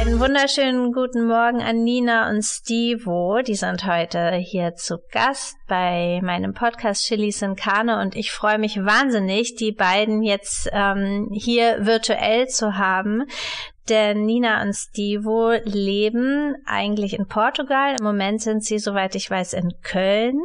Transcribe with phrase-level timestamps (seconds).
[0.00, 3.42] Einen wunderschönen guten Morgen an Nina und Stevo.
[3.46, 8.58] Die sind heute hier zu Gast bei meinem Podcast Chilis in Karne und ich freue
[8.58, 13.24] mich wahnsinnig, die beiden jetzt ähm, hier virtuell zu haben.
[13.90, 17.96] Denn Nina und Stevo leben eigentlich in Portugal.
[17.98, 20.40] Im Moment sind sie, soweit ich weiß, in Köln.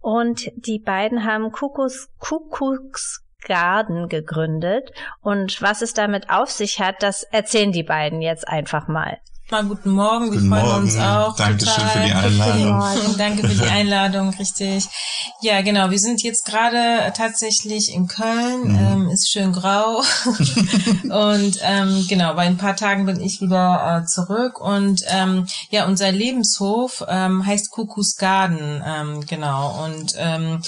[0.00, 4.92] Und die beiden haben Kuckucks, Kuckucks Garden gegründet.
[5.22, 9.18] Und was es damit auf sich hat, das erzählen die beiden jetzt einfach mal.
[9.50, 10.82] Mal guten Morgen, wir guten freuen Morgen.
[10.82, 11.34] uns auch.
[11.34, 11.90] Dankeschön total.
[11.90, 13.16] für die Einladung.
[13.16, 14.86] Danke für die Einladung, richtig.
[15.40, 18.78] Ja, genau, wir sind jetzt gerade tatsächlich in Köln, mhm.
[18.78, 20.02] ähm, ist schön grau
[21.02, 25.86] und ähm, genau, bei ein paar Tagen bin ich wieder äh, zurück und ähm, ja,
[25.86, 30.60] unser Lebenshof ähm, heißt Kuckucks Garden, ähm, genau und ähm,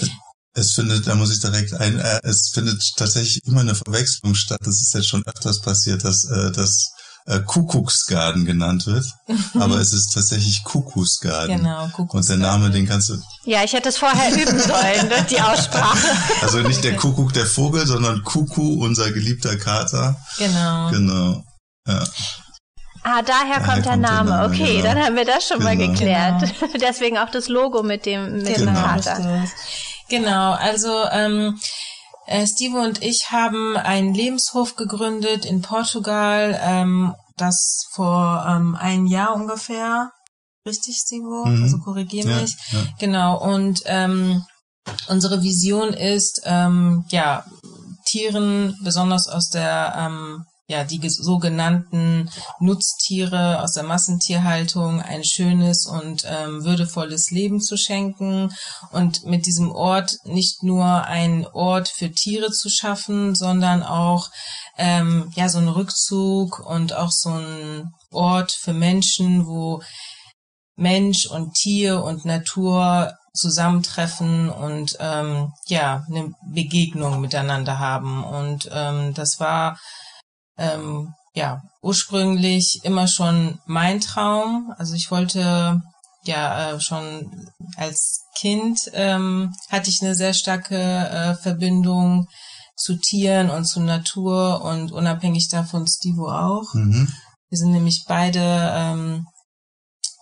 [0.55, 4.61] es findet, da muss ich direkt ein, äh, es findet tatsächlich immer eine Verwechslung statt.
[4.65, 6.91] Das ist jetzt schon öfters passiert, dass äh, das
[7.27, 9.05] äh, Kuckucksgarten genannt wird,
[9.55, 11.59] aber es ist tatsächlich Kuckucksgarten.
[11.59, 12.19] Genau, Kuckucksgarten.
[12.19, 13.23] Und der Name, den kannst du.
[13.45, 16.09] Ja, ich hätte es vorher üben sollen, ne, die Aussprache.
[16.43, 20.17] Also nicht der Kuckuck der Vogel, sondern Kuckuck, unser geliebter Kater.
[20.39, 20.91] Genau.
[20.91, 21.45] Genau.
[21.87, 22.05] Ja.
[23.03, 24.31] Ah, daher, daher kommt, der, kommt Name.
[24.31, 24.55] der, Name.
[24.55, 24.85] Okay, genau.
[24.85, 25.71] dann haben wir das schon genau.
[25.71, 26.41] mal geklärt.
[26.61, 26.73] Genau.
[26.81, 28.73] Deswegen auch das Logo mit dem, mit genau.
[28.73, 29.45] dem Kater.
[30.11, 31.59] Genau, also ähm,
[32.27, 39.07] äh, Steve und ich haben einen Lebenshof gegründet in Portugal, ähm, das vor ähm, ein
[39.07, 40.11] Jahr ungefähr.
[40.67, 41.49] Richtig, Steve?
[41.49, 41.63] Mhm.
[41.63, 42.57] Also korrigier mich.
[42.73, 42.85] Ja, ja.
[42.99, 44.45] Genau, und ähm,
[45.09, 47.45] unsere Vision ist, ähm, ja,
[48.05, 56.25] Tieren, besonders aus der ähm, ja, die sogenannten Nutztiere aus der Massentierhaltung ein schönes und
[56.25, 58.53] ähm, würdevolles Leben zu schenken
[58.93, 64.31] und mit diesem Ort nicht nur ein Ort für Tiere zu schaffen, sondern auch
[64.79, 69.83] ähm, ja so ein Rückzug und auch so ein Ort für Menschen, wo
[70.77, 78.23] Mensch und Tier und Natur zusammentreffen und ähm, ja eine Begegnung miteinander haben.
[78.23, 79.77] Und ähm, das war
[80.61, 84.73] ähm, ja ursprünglich immer schon mein Traum.
[84.79, 85.83] Also ich wollte
[86.25, 92.27] ja äh, schon als Kind ähm, hatte ich eine sehr starke äh, Verbindung
[92.77, 96.73] zu Tieren und zu Natur und unabhängig davon Stivo auch.
[96.75, 97.09] Mhm.
[97.49, 98.41] Wir sind nämlich beide
[98.75, 99.27] ähm,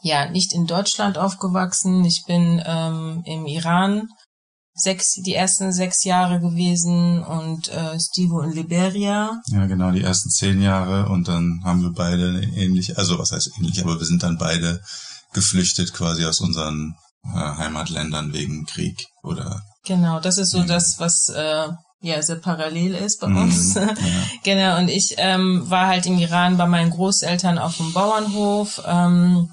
[0.02, 2.04] ja nicht in Deutschland aufgewachsen.
[2.04, 4.08] Ich bin ähm, im Iran
[4.78, 9.40] sechs, die ersten sechs Jahre gewesen und äh, Steve in Liberia.
[9.48, 13.50] Ja, genau, die ersten zehn Jahre und dann haben wir beide ähnlich, also was heißt
[13.58, 14.80] ähnlich, aber wir sind dann beide
[15.32, 16.94] geflüchtet quasi aus unseren
[17.24, 19.62] äh, Heimatländern wegen Krieg oder.
[19.84, 21.68] Genau, das ist so das, was äh,
[22.00, 23.74] ja sehr parallel ist bei uns.
[23.74, 23.94] Mhm, ja.
[24.44, 28.82] genau, und ich ähm, war halt im Iran bei meinen Großeltern auf dem Bauernhof.
[28.86, 29.50] Ähm,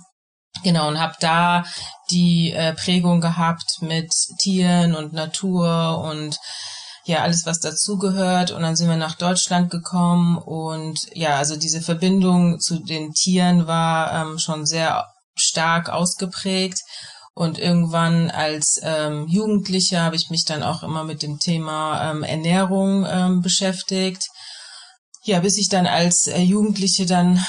[0.63, 1.63] Genau, und habe da
[2.09, 6.37] die äh, Prägung gehabt mit Tieren und Natur und
[7.05, 8.51] ja, alles, was dazugehört.
[8.51, 13.67] Und dann sind wir nach Deutschland gekommen und ja, also diese Verbindung zu den Tieren
[13.67, 15.05] war ähm, schon sehr
[15.35, 16.81] stark ausgeprägt.
[17.37, 22.23] Und irgendwann als ähm, Jugendliche habe ich mich dann auch immer mit dem Thema ähm,
[22.23, 24.29] Ernährung ähm, beschäftigt.
[25.23, 27.43] Ja, bis ich dann als äh, Jugendliche dann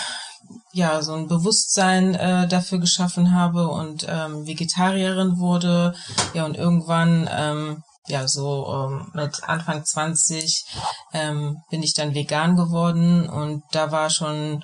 [0.76, 5.94] ja so ein Bewusstsein äh, dafür geschaffen habe und ähm, Vegetarierin wurde.
[6.34, 10.64] Ja, und irgendwann, ähm, ja, so ähm, mit Anfang 20
[11.14, 14.62] ähm, bin ich dann vegan geworden und da war schon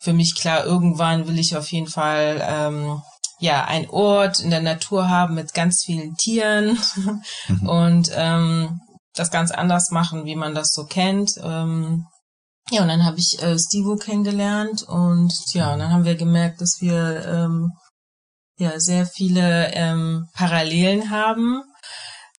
[0.00, 3.02] für mich klar, irgendwann will ich auf jeden Fall ähm,
[3.38, 6.78] ja ein Ort in der Natur haben mit ganz vielen Tieren
[7.48, 7.68] mhm.
[7.68, 8.80] und ähm,
[9.14, 11.32] das ganz anders machen, wie man das so kennt.
[11.42, 12.06] Ähm,
[12.70, 16.60] ja, und dann habe ich äh, Stevo kennengelernt und ja, und dann haben wir gemerkt,
[16.60, 17.72] dass wir ähm,
[18.58, 21.62] ja sehr viele ähm, Parallelen haben.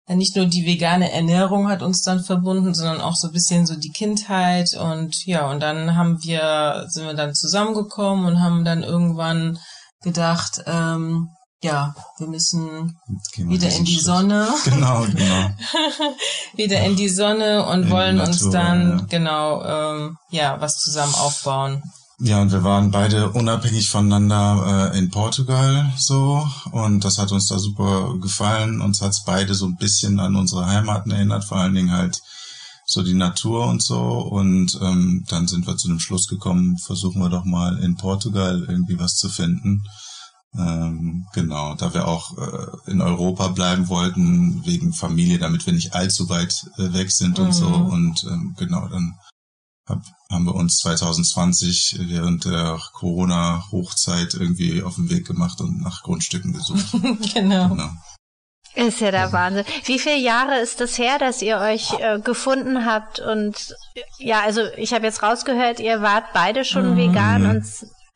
[0.07, 3.75] Nicht nur die vegane Ernährung hat uns dann verbunden, sondern auch so ein bisschen so
[3.75, 8.83] die Kindheit und ja, und dann haben wir, sind wir dann zusammengekommen und haben dann
[8.83, 9.57] irgendwann
[10.01, 11.29] gedacht, ähm,
[11.61, 12.97] ja, wir müssen
[13.37, 14.05] wieder in die Schritt.
[14.05, 14.47] Sonne.
[14.65, 15.49] Genau, genau.
[16.55, 19.05] wieder in die Sonne und wollen Natur, uns dann ja.
[19.09, 21.83] genau ähm, ja was zusammen aufbauen.
[22.19, 27.47] Ja, und wir waren beide unabhängig voneinander äh, in Portugal so und das hat uns
[27.47, 28.81] da super gefallen.
[28.81, 32.21] Uns hat's beide so ein bisschen an unsere Heimaten erinnert, vor allen Dingen halt
[32.85, 33.99] so die Natur und so.
[33.99, 38.65] Und ähm, dann sind wir zu dem Schluss gekommen, versuchen wir doch mal in Portugal
[38.67, 39.83] irgendwie was zu finden.
[40.57, 45.93] Ähm, genau, da wir auch äh, in Europa bleiben wollten, wegen Familie, damit wir nicht
[45.95, 47.69] allzu weit äh, weg sind und so.
[47.69, 47.85] Mhm.
[47.85, 49.15] Und ähm, genau, dann
[49.87, 56.03] hab, haben wir uns 2020 während der Corona-Hochzeit irgendwie auf den Weg gemacht und nach
[56.03, 56.85] Grundstücken gesucht.
[57.33, 57.69] genau.
[57.69, 57.89] genau.
[58.73, 59.65] Ist ja der Wahnsinn.
[59.83, 63.19] Wie viele Jahre ist das her, dass ihr euch äh, gefunden habt?
[63.19, 63.75] Und
[64.17, 66.97] ja, also ich habe jetzt rausgehört, ihr wart beide schon Mhm.
[66.97, 67.65] vegan und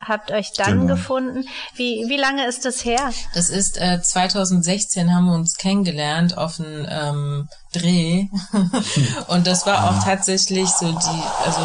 [0.00, 0.94] habt euch dann Genau.
[0.94, 1.44] gefunden.
[1.74, 3.12] Wie, wie lange ist das her?
[3.34, 7.48] Das ist äh, 2016 haben wir uns kennengelernt auf einem ähm,
[7.78, 8.26] Dreh
[9.28, 11.60] und das war auch tatsächlich so die, also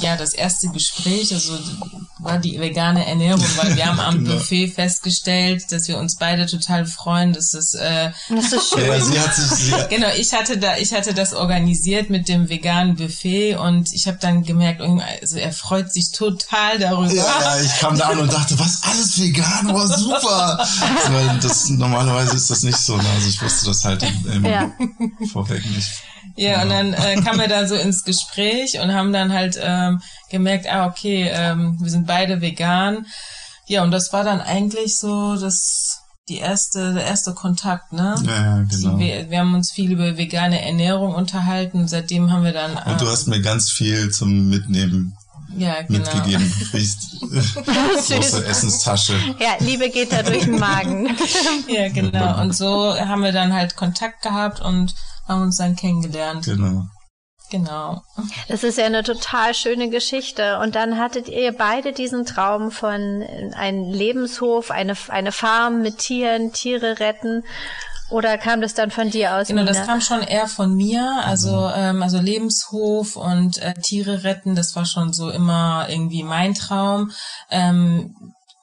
[0.00, 1.52] ja das erste Gespräch, also
[2.18, 4.34] war die vegane Ernährung, weil wir haben am Genau.
[4.34, 8.86] Buffet festgestellt, dass wir uns beide total freuen, dass es äh, Das ist schön.
[8.86, 12.48] Ja, sie hat sich, sie, Genau, ich hatte da, ich hatte das organisiert mit dem
[12.50, 17.12] veganen Buffet und ich habe dann gemerkt, irgendwie, also er freut sich total darüber.
[17.12, 17.24] Ja,
[17.56, 20.66] ja, ich kam da an und dachte, was, alles vegan, war super.
[21.08, 22.96] Weil das, normalerweise ist das nicht so.
[22.96, 23.04] ne?
[23.14, 24.70] Also ich wusste das halt im, im Ja.
[25.32, 25.88] Vorweg nicht.
[26.36, 30.00] Ja, und dann äh, kamen wir da so ins Gespräch und haben dann halt ähm,
[30.30, 33.06] gemerkt, ah, okay, ähm, wir sind beide vegan.
[33.66, 38.14] Ja, und das war dann eigentlich so das die erste, der erste Kontakt, ne?
[38.24, 38.98] Ja, ja, genau.
[38.98, 43.00] Wir, wir haben uns viel über vegane Ernährung unterhalten und seitdem haben wir dann Und
[43.00, 45.16] du hast mir ganz viel zum Mitnehmen
[45.56, 45.98] ja, genau.
[45.98, 46.52] mitgegeben.
[46.72, 47.20] Riechst,
[48.06, 49.14] große Essenstasche.
[49.40, 51.08] Ja, Liebe geht da durch den Magen.
[51.68, 52.40] Ja, genau.
[52.40, 54.94] Und so haben wir dann halt Kontakt gehabt und
[55.26, 56.44] haben uns dann kennengelernt.
[56.44, 56.84] Genau.
[57.50, 58.02] Genau.
[58.48, 60.60] Das ist ja eine total schöne Geschichte.
[60.60, 63.24] Und dann hattet ihr beide diesen Traum von
[63.54, 67.42] einem Lebenshof, eine, eine Farm mit Tieren, Tiere retten.
[68.10, 69.48] Oder kam das dann von dir aus?
[69.48, 69.86] Genau, das Nina?
[69.86, 71.22] kam schon eher von mir.
[71.24, 76.54] Also, ähm, also Lebenshof und äh, Tiere retten, das war schon so immer irgendwie mein
[76.54, 77.12] Traum.
[77.50, 78.14] Ähm,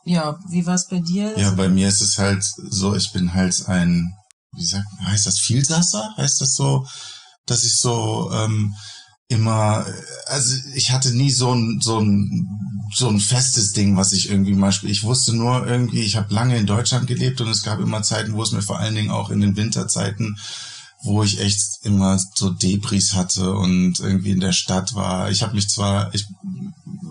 [0.04, 1.38] ja, wie war es bei dir?
[1.38, 4.14] Ja, bei mir ist es halt so, ich bin halt ein,
[4.58, 6.14] wie sagt, heißt das Vielsasser?
[6.18, 6.86] Heißt das so,
[7.46, 8.76] dass ich so ähm,
[9.30, 9.86] immer,
[10.26, 12.48] also ich hatte nie so ein so ein
[12.94, 14.92] so ein festes Ding, was ich irgendwie mal spiele.
[14.92, 18.34] Ich wusste nur irgendwie, ich habe lange in Deutschland gelebt und es gab immer Zeiten,
[18.34, 20.38] wo es mir vor allen Dingen auch in den Winterzeiten
[21.04, 25.30] wo ich echt immer so Debris hatte und irgendwie in der Stadt war.
[25.30, 26.26] Ich habe mich zwar, ich,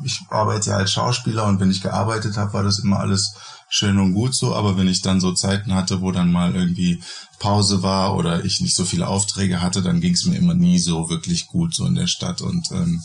[0.04, 3.34] ich arbeite ja als Schauspieler und wenn ich gearbeitet habe, war das immer alles
[3.68, 7.02] schön und gut so, aber wenn ich dann so Zeiten hatte, wo dann mal irgendwie
[7.38, 10.78] Pause war oder ich nicht so viele Aufträge hatte, dann ging es mir immer nie
[10.78, 13.02] so wirklich gut so in der Stadt und ähm,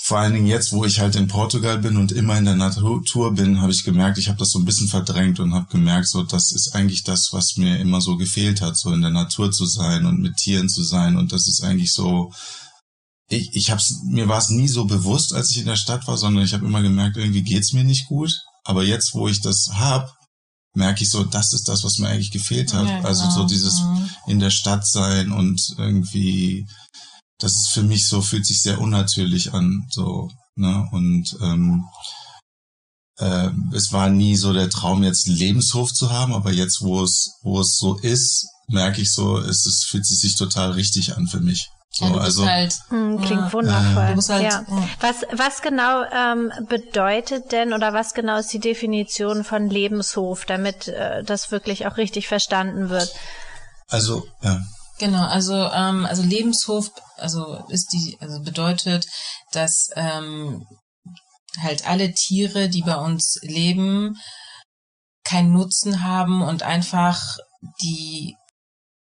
[0.00, 3.34] vor allen Dingen jetzt, wo ich halt in Portugal bin und immer in der Natur
[3.34, 6.22] bin, habe ich gemerkt, ich habe das so ein bisschen verdrängt und habe gemerkt, so
[6.22, 9.66] das ist eigentlich das, was mir immer so gefehlt hat, so in der Natur zu
[9.66, 12.32] sein und mit Tieren zu sein und das ist eigentlich so
[13.28, 16.16] ich, ich hab's, mir war es nie so bewusst, als ich in der Stadt war,
[16.16, 18.32] sondern ich habe immer gemerkt, irgendwie geht's mir nicht gut.
[18.64, 20.14] Aber jetzt, wo ich das hab,
[20.78, 22.86] merke ich so, das ist das, was mir eigentlich gefehlt hat.
[22.86, 23.46] Ja, Also so genau.
[23.48, 24.10] dieses Mhm.
[24.28, 26.66] in der Stadt sein und irgendwie,
[27.38, 31.84] das ist für mich so, fühlt sich sehr unnatürlich an, so, ne, und, ähm,
[33.18, 37.02] äh, es war nie so der Traum, jetzt einen Lebenshof zu haben, aber jetzt, wo
[37.02, 41.26] es, wo es so ist, merke ich so, es, es fühlt sich total richtig an
[41.26, 41.68] für mich.
[41.90, 43.52] So, Ja, du bist also, halt, Hm, klingt Ja.
[43.52, 44.06] wundervoll.
[44.08, 44.64] Du musst halt- ja.
[45.00, 50.88] Was, was genau ähm, bedeutet denn oder was genau ist die Definition von Lebenshof, damit
[50.88, 53.12] äh, das wirklich auch richtig verstanden wird?
[53.88, 54.60] also, ja,
[54.98, 59.06] Genau, also ähm, also Lebenshof, also ist die, also bedeutet,
[59.52, 60.66] dass ähm,
[61.60, 64.16] halt alle Tiere, die bei uns leben,
[65.24, 67.20] keinen Nutzen haben und einfach
[67.80, 68.36] die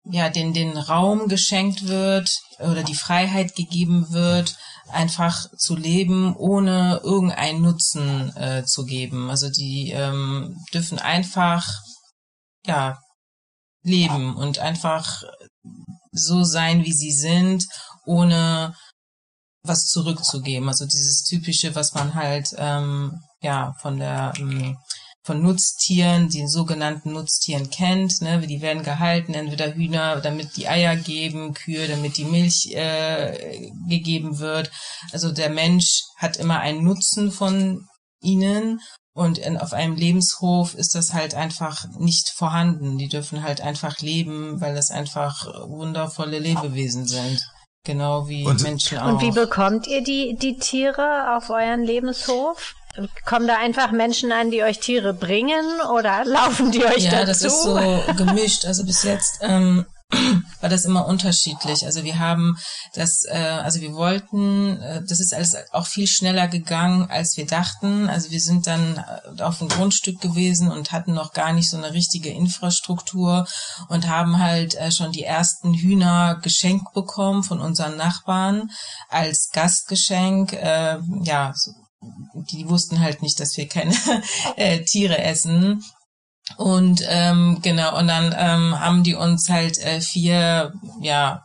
[0.04, 4.56] ja den den Raum geschenkt wird oder die Freiheit gegeben wird,
[4.88, 9.30] einfach zu leben, ohne irgendeinen Nutzen äh, zu geben.
[9.30, 11.66] Also die ähm, dürfen einfach
[12.66, 12.98] ja
[13.82, 15.22] leben und einfach
[16.12, 17.64] so sein, wie sie sind,
[18.04, 18.74] ohne
[19.62, 20.68] was zurückzugeben.
[20.68, 24.76] Also dieses typische, was man halt ähm, ja von der ähm,
[25.30, 28.20] von Nutztieren, den sogenannten Nutztieren kennt.
[28.20, 28.40] Ne?
[28.48, 34.40] Die werden gehalten, entweder Hühner, damit die Eier geben, Kühe, damit die Milch äh, gegeben
[34.40, 34.72] wird.
[35.12, 37.86] Also der Mensch hat immer einen Nutzen von
[38.20, 38.80] ihnen
[39.14, 42.98] und in, auf einem Lebenshof ist das halt einfach nicht vorhanden.
[42.98, 47.40] Die dürfen halt einfach leben, weil das einfach wundervolle Lebewesen sind.
[47.84, 49.12] Genau wie Und- Menschen auch.
[49.12, 52.74] Und wie bekommt ihr die, die Tiere auf euren Lebenshof?
[53.24, 57.26] Kommen da einfach Menschen an, die euch Tiere bringen oder laufen die euch ja, dazu?
[57.26, 57.78] das ist so
[58.16, 58.64] gemischt.
[58.64, 59.86] Also bis jetzt ähm,
[60.60, 61.84] war das immer unterschiedlich.
[61.86, 62.56] Also wir haben
[62.94, 67.46] das, äh, also wir wollten, äh, das ist alles auch viel schneller gegangen, als wir
[67.46, 68.08] dachten.
[68.08, 69.04] Also wir sind dann
[69.38, 73.46] äh, auf ein Grundstück gewesen und hatten noch gar nicht so eine richtige Infrastruktur
[73.88, 78.70] und haben halt äh, schon die ersten Hühner geschenkt bekommen von unseren Nachbarn
[79.08, 80.52] als Gastgeschenk.
[80.54, 81.54] Äh, ja,
[82.00, 83.94] die wussten halt nicht, dass wir keine
[84.56, 85.84] äh, Tiere essen.
[86.56, 91.44] Und ähm, genau, und dann ähm, haben die uns halt äh, vier, ja,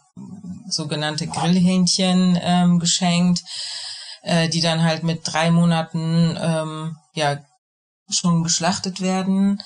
[0.68, 3.44] sogenannte Grillhähnchen ähm, geschenkt,
[4.24, 7.38] äh, die dann halt mit drei Monaten ähm, ja
[8.10, 9.62] schon geschlachtet werden.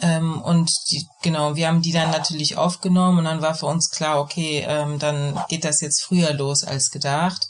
[0.00, 3.90] Ähm, und die, genau, wir haben die dann natürlich aufgenommen und dann war für uns
[3.90, 7.46] klar, okay, ähm, dann geht das jetzt früher los als gedacht.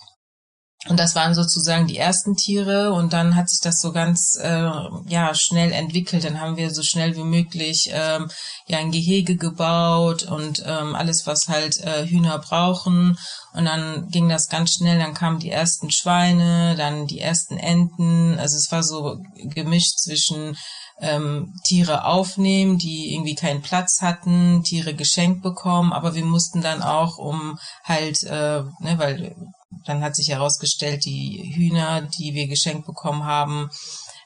[0.89, 4.71] Und das waren sozusagen die ersten Tiere und dann hat sich das so ganz äh,
[5.07, 6.25] ja schnell entwickelt.
[6.25, 8.31] Dann haben wir so schnell wie möglich ähm,
[8.67, 13.17] ja ein Gehege gebaut und ähm, alles, was halt äh, Hühner brauchen.
[13.55, 14.99] Und dann ging das ganz schnell.
[14.99, 18.39] Dann kamen die ersten Schweine, dann die ersten Enten.
[18.39, 19.17] Also es war so
[19.55, 20.55] gemischt zwischen
[21.01, 26.83] ähm, Tiere aufnehmen, die irgendwie keinen Platz hatten, Tiere geschenkt bekommen, aber wir mussten dann
[26.83, 29.35] auch um halt, äh, ne, weil
[29.85, 33.71] dann hat sich herausgestellt, die Hühner, die wir geschenkt bekommen haben,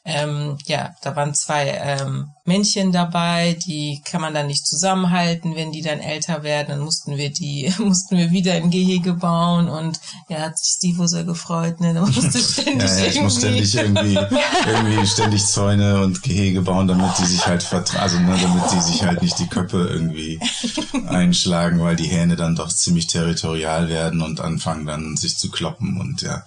[0.09, 5.71] ähm, ja, da waren zwei ähm, Männchen dabei, die kann man dann nicht zusammenhalten, wenn
[5.71, 6.69] die dann älter werden.
[6.71, 10.01] Dann mussten wir die, mussten wir wieder im Gehege bauen und
[10.31, 11.93] ja, hat sich Steve sehr gefreut, ne?
[11.93, 14.15] Da musste ständig ja, ja, ich muss ständig irgendwie,
[14.67, 18.81] irgendwie ständig Zäune und Gehege bauen, damit die sich halt vertragen, also ne, damit die
[18.81, 20.41] sich halt nicht die Köpfe irgendwie
[21.07, 26.01] einschlagen, weil die Hähne dann doch ziemlich territorial werden und anfangen dann sich zu kloppen
[26.01, 26.45] und ja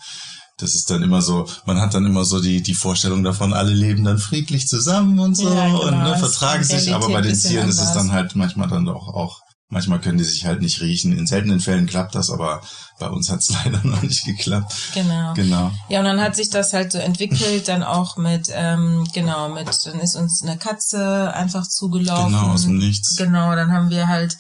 [0.62, 3.74] das ist dann immer so, man hat dann immer so die, die Vorstellung davon, alle
[3.74, 7.38] leben dann friedlich zusammen und so ja, genau, und ne, vertragen sich, aber bei den
[7.38, 10.82] Tieren ist es dann halt manchmal dann doch auch, manchmal können die sich halt nicht
[10.82, 11.18] riechen.
[11.18, 12.62] In seltenen Fällen klappt das, aber
[13.00, 14.74] bei uns hat es leider noch nicht geklappt.
[14.94, 15.34] Genau.
[15.34, 15.72] Genau.
[15.90, 19.70] Ja, und dann hat sich das halt so entwickelt, dann auch mit, ähm, genau, mit,
[19.86, 22.34] dann ist uns eine Katze einfach zugelaufen.
[22.34, 23.16] Genau, aus dem Nichts.
[23.16, 24.38] Genau, dann haben wir halt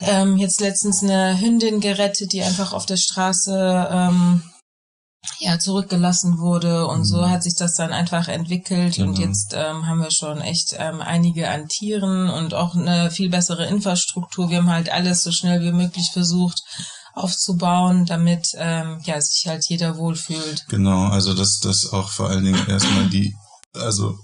[0.00, 4.42] ähm, jetzt letztens eine Hündin gerettet, die einfach auf der Straße ähm,
[5.38, 7.04] ja zurückgelassen wurde und mhm.
[7.04, 9.08] so hat sich das dann einfach entwickelt genau.
[9.08, 13.30] und jetzt ähm, haben wir schon echt ähm, einige an Tieren und auch eine viel
[13.30, 14.50] bessere Infrastruktur.
[14.50, 16.62] Wir haben halt alles so schnell wie möglich versucht
[17.14, 20.66] aufzubauen, damit ähm, ja sich halt jeder wohlfühlt.
[20.68, 23.34] Genau, also das das auch vor allen Dingen erstmal die
[23.74, 24.18] also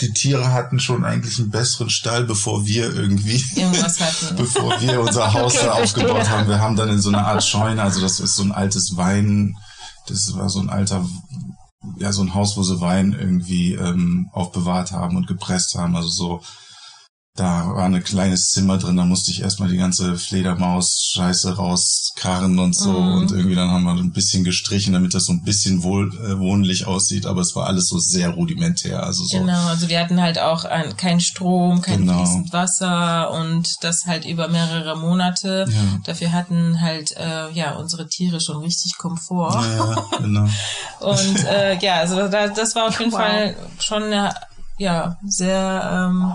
[0.00, 3.42] die Tiere hatten schon eigentlich einen besseren Stall, bevor wir irgendwie,
[4.36, 6.48] bevor wir unser Haus okay, da aufgebaut haben.
[6.48, 9.56] Wir haben dann in so einer Art Scheune, also das ist so ein altes Wein,
[10.10, 11.06] das war so ein alter,
[11.96, 15.96] ja, so ein Haus, wo sie Wein irgendwie ähm, aufbewahrt haben und gepresst haben.
[15.96, 16.40] Also so
[17.38, 22.74] da war ein kleines Zimmer drin, da musste ich erstmal die ganze Fledermaus-Scheiße rauskarren und
[22.74, 22.90] so.
[22.90, 23.12] Mhm.
[23.12, 26.36] Und irgendwie dann haben wir ein bisschen gestrichen, damit das so ein bisschen wohl, äh,
[26.38, 27.26] wohnlich aussieht.
[27.26, 29.04] Aber es war alles so sehr rudimentär.
[29.04, 29.38] Also so.
[29.38, 32.18] Genau, also wir hatten halt auch ein, kein Strom, kein genau.
[32.18, 35.66] fließend Wasser und das halt über mehrere Monate.
[35.68, 36.00] Ja.
[36.04, 39.54] Dafür hatten halt äh, ja unsere Tiere schon richtig Komfort.
[39.54, 40.48] Ja, genau.
[41.00, 43.20] und äh, ja, also da, das war auf jeden wow.
[43.20, 44.34] Fall schon eine,
[44.78, 46.32] ja, sehr ähm,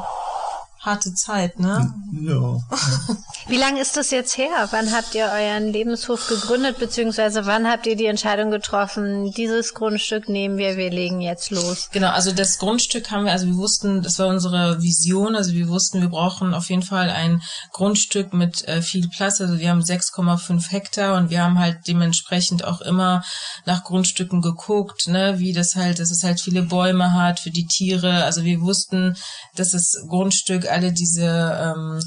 [0.83, 1.93] harte Zeit, ne?
[2.11, 2.59] Ja.
[3.47, 4.67] Wie lange ist das jetzt her?
[4.71, 10.27] Wann habt ihr euren Lebenshof gegründet, beziehungsweise wann habt ihr die Entscheidung getroffen, dieses Grundstück
[10.27, 11.89] nehmen wir, wir legen jetzt los?
[11.91, 15.69] Genau, also das Grundstück haben wir, also wir wussten, das war unsere Vision, also wir
[15.69, 19.81] wussten, wir brauchen auf jeden Fall ein Grundstück mit äh, viel Platz, also wir haben
[19.81, 23.23] 6,5 Hektar und wir haben halt dementsprechend auch immer
[23.65, 27.67] nach Grundstücken geguckt, ne, wie das halt, dass es halt viele Bäume hat für die
[27.67, 29.15] Tiere, also wir wussten,
[29.55, 31.99] dass das Grundstück alle diese ähm,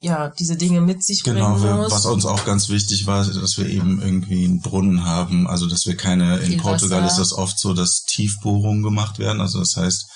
[0.00, 1.92] ja diese Dinge mit sich genau, bringen muss.
[1.92, 5.86] was uns auch ganz wichtig war, dass wir eben irgendwie einen Brunnen haben, also dass
[5.86, 7.22] wir keine in Portugal Wasser.
[7.22, 10.06] ist das oft so, dass Tiefbohrungen gemacht werden, also das heißt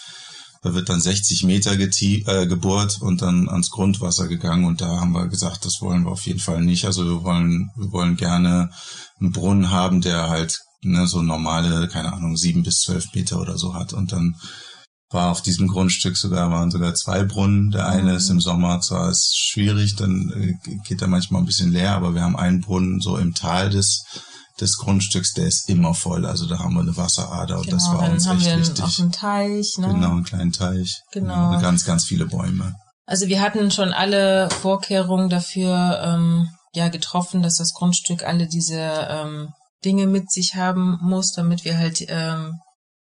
[0.62, 5.12] da wird dann 60 Meter äh, gebohrt und dann ans Grundwasser gegangen und da haben
[5.12, 6.86] wir gesagt, das wollen wir auf jeden Fall nicht.
[6.86, 8.70] Also wir wollen, wir wollen gerne
[9.18, 13.58] einen Brunnen haben, der halt ne, so normale, keine Ahnung, sieben bis zwölf Meter oder
[13.58, 14.36] so hat und dann
[15.12, 17.70] war auf diesem Grundstück sogar, waren sogar zwei Brunnen.
[17.70, 18.16] Der eine mhm.
[18.16, 22.14] ist im Sommer zwar ist schwierig, dann äh, geht er manchmal ein bisschen leer, aber
[22.14, 24.04] wir haben einen Brunnen so im Tal des
[24.60, 26.26] des Grundstücks, der ist immer voll.
[26.26, 28.84] Also da haben wir eine Wasserader und genau, das war uns echt wichtig.
[28.84, 29.88] Auch einen Teich, ne?
[29.88, 31.00] Genau, einen kleinen Teich.
[31.12, 31.54] Genau.
[31.54, 32.74] Und ganz, ganz viele Bäume.
[33.06, 38.78] Also wir hatten schon alle Vorkehrungen dafür ähm, ja getroffen, dass das Grundstück alle diese
[38.78, 39.48] ähm,
[39.84, 42.60] Dinge mit sich haben muss, damit wir halt ähm,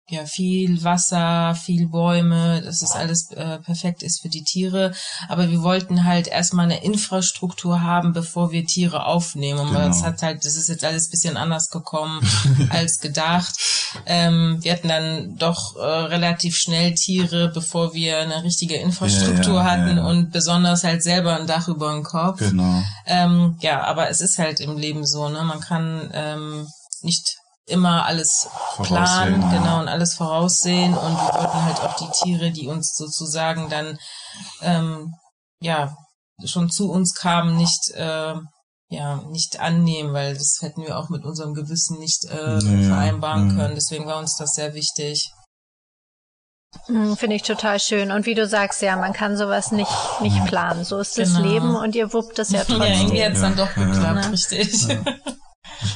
[0.09, 4.93] ja viel Wasser, viel Bäume, dass es alles äh, perfekt ist für die Tiere.
[5.27, 9.59] Aber wir wollten halt erstmal eine Infrastruktur haben, bevor wir Tiere aufnehmen.
[9.59, 9.87] Und genau.
[9.87, 12.21] das hat halt, das ist jetzt alles bisschen anders gekommen
[12.69, 13.55] als gedacht.
[14.05, 19.63] Ähm, wir hatten dann doch äh, relativ schnell Tiere, bevor wir eine richtige Infrastruktur ja,
[19.63, 22.39] ja, hatten ja, und besonders halt selber ein Dach über den Kopf.
[22.39, 22.81] Genau.
[23.05, 25.43] Ähm, ja, aber es ist halt im Leben so, ne?
[25.43, 26.67] Man kann ähm,
[27.01, 27.37] nicht
[27.67, 28.49] immer alles
[28.81, 29.49] planen, ja.
[29.49, 30.93] genau, und alles voraussehen.
[30.93, 33.97] Und wir wollten halt auch die Tiere, die uns sozusagen dann
[34.61, 35.13] ähm,
[35.59, 35.95] ja
[36.45, 38.35] schon zu uns kamen, nicht äh,
[38.89, 43.49] ja nicht annehmen, weil das hätten wir auch mit unserem Gewissen nicht äh, nee, vereinbaren
[43.49, 43.55] ja.
[43.55, 43.75] können.
[43.75, 45.29] Deswegen war uns das sehr wichtig.
[46.85, 48.11] Hm, finde ich total schön.
[48.11, 50.85] Und wie du sagst, ja, man kann sowas nicht, nicht planen.
[50.85, 51.29] So ist genau.
[51.33, 52.81] das Leben und ihr wuppt es ja trotzdem.
[52.81, 54.29] Ja, irgendwie hat es dann doch geklappt, ja.
[54.29, 54.87] richtig.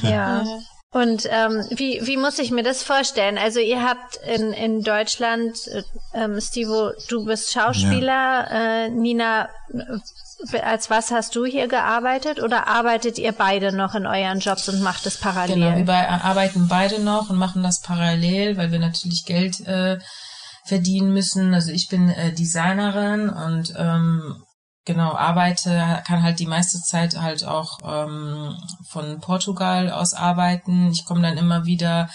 [0.02, 0.44] ja.
[0.92, 3.38] Und ähm, wie, wie muss ich mir das vorstellen?
[3.38, 5.82] Also ihr habt in, in Deutschland, äh,
[6.12, 8.84] ähm, Stivo, du bist Schauspieler, ja.
[8.84, 14.06] äh, Nina, äh, als was hast du hier gearbeitet oder arbeitet ihr beide noch in
[14.06, 15.54] euren Jobs und macht es parallel?
[15.54, 19.98] Genau, wir be arbeiten beide noch und machen das parallel, weil wir natürlich Geld äh,
[20.66, 21.54] verdienen müssen.
[21.54, 24.42] Also ich bin äh, Designerin und ähm,
[24.84, 28.56] genau arbeite, kann halt die meiste Zeit halt auch ähm,
[28.88, 30.90] von Portugal aus arbeiten.
[30.90, 32.08] Ich komme dann immer wieder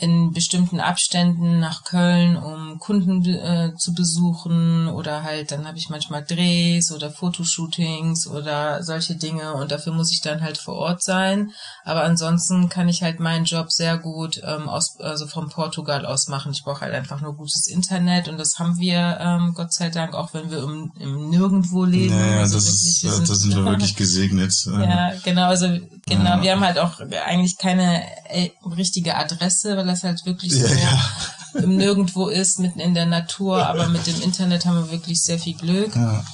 [0.00, 5.88] in bestimmten Abständen nach Köln, um Kunden äh, zu besuchen oder halt dann habe ich
[5.88, 11.02] manchmal Drehs oder Fotoshootings oder solche Dinge und dafür muss ich dann halt vor Ort
[11.02, 11.52] sein.
[11.84, 16.28] Aber ansonsten kann ich halt meinen Job sehr gut ähm, aus also vom Portugal aus
[16.28, 16.52] machen.
[16.52, 20.14] Ich brauche halt einfach nur gutes Internet und das haben wir ähm, Gott sei Dank
[20.14, 22.14] auch wenn wir im, im Nirgendwo leben.
[22.14, 24.52] Naja, also das, ist, wir sind, das sind wir wirklich gesegnet.
[24.66, 25.66] ja, genau, also
[26.06, 26.42] genau, ja.
[26.42, 31.60] wir haben halt auch eigentlich keine äh, richtige Adresse, weil das halt wirklich so ja.
[31.60, 35.38] im Nirgendwo ist, mitten in der Natur, aber mit dem Internet haben wir wirklich sehr
[35.38, 35.96] viel Glück.
[35.96, 36.24] Ja.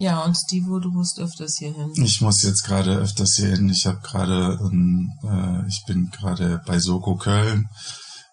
[0.00, 1.92] Ja, und Stivo, du musst öfters hier hin.
[2.02, 3.68] Ich muss jetzt gerade öfters hier hin.
[3.68, 7.68] Ich habe gerade, ähm, äh, ich bin gerade bei Soko Köln,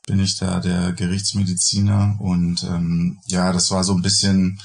[0.05, 4.61] bin ich da der Gerichtsmediziner und ähm, ja, das war so ein bisschen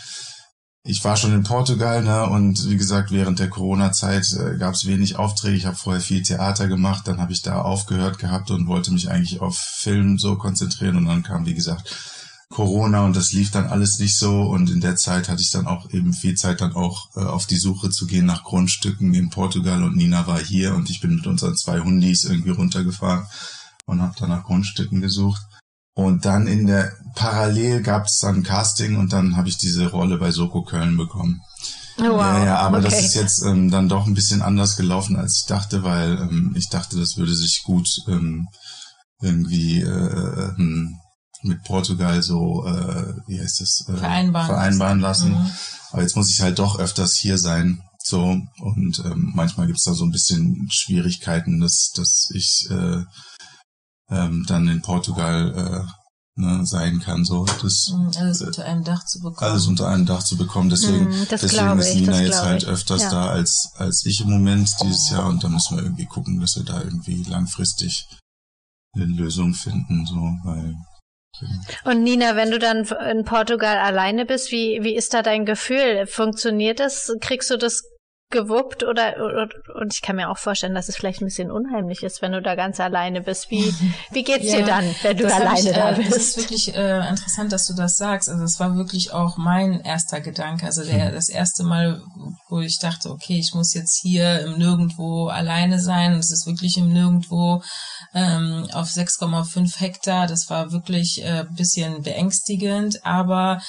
[0.84, 4.86] ich war schon in Portugal, ne, und wie gesagt, während der Corona-Zeit äh, gab es
[4.86, 5.56] wenig Aufträge.
[5.56, 9.08] Ich habe vorher viel Theater gemacht, dann habe ich da aufgehört gehabt und wollte mich
[9.08, 11.94] eigentlich auf Film so konzentrieren und dann kam, wie gesagt,
[12.48, 15.66] Corona und das lief dann alles nicht so und in der Zeit hatte ich dann
[15.66, 19.30] auch eben viel Zeit dann auch äh, auf die Suche zu gehen nach Grundstücken in
[19.30, 23.26] Portugal und Nina war hier und ich bin mit unseren zwei Hundis irgendwie runtergefahren
[23.86, 25.42] und habe dann nach Grundstücken gesucht
[25.94, 30.18] und dann in der parallel gab es dann Casting und dann habe ich diese Rolle
[30.18, 31.40] bei Soko Köln bekommen.
[31.98, 32.20] Oh, wow.
[32.20, 32.88] Ja, ja, aber okay.
[32.90, 36.54] das ist jetzt ähm, dann doch ein bisschen anders gelaufen, als ich dachte, weil ähm,
[36.56, 38.48] ich dachte, das würde sich gut ähm,
[39.20, 40.96] irgendwie äh, ähm,
[41.42, 45.32] mit Portugal so, äh, wie heißt das, äh, vereinbaren, vereinbaren lassen.
[45.32, 45.50] Mhm.
[45.90, 47.82] Aber jetzt muss ich halt doch öfters hier sein.
[48.04, 53.04] So, und ähm, manchmal gibt's da so ein bisschen Schwierigkeiten, dass, dass ich äh,
[54.12, 55.86] ähm, dann in Portugal
[56.36, 57.24] äh, ne, sein kann.
[57.24, 59.50] So, das, mhm, alles äh, unter einem Dach zu bekommen.
[59.50, 60.70] Alles unter einem Dach zu bekommen.
[60.70, 63.10] Deswegen, mm, deswegen ist Nina jetzt halt öfters ja.
[63.10, 66.56] da als, als ich im Moment dieses Jahr und da müssen wir irgendwie gucken, dass
[66.56, 68.06] wir da irgendwie langfristig
[68.94, 70.74] eine Lösung finden, so, weil
[71.84, 76.06] und Nina, wenn du dann in Portugal alleine bist, wie, wie ist da dein Gefühl?
[76.06, 77.10] Funktioniert das?
[77.20, 77.82] Kriegst du das
[78.32, 79.14] gewuppt oder,
[79.74, 82.42] und ich kann mir auch vorstellen, dass es vielleicht ein bisschen unheimlich ist, wenn du
[82.42, 83.50] da ganz alleine bist.
[83.50, 83.72] Wie
[84.10, 86.10] wie geht's ja, dir dann, wenn du alleine ich, da bist?
[86.10, 88.28] Das ist wirklich äh, interessant, dass du das sagst.
[88.28, 92.02] Also es war wirklich auch mein erster Gedanke, also der das erste Mal,
[92.48, 96.14] wo ich dachte, okay, ich muss jetzt hier im Nirgendwo alleine sein.
[96.14, 97.62] Es ist wirklich im Nirgendwo
[98.14, 100.26] ähm, auf 6,5 Hektar.
[100.26, 103.60] Das war wirklich äh, bisschen beängstigend, aber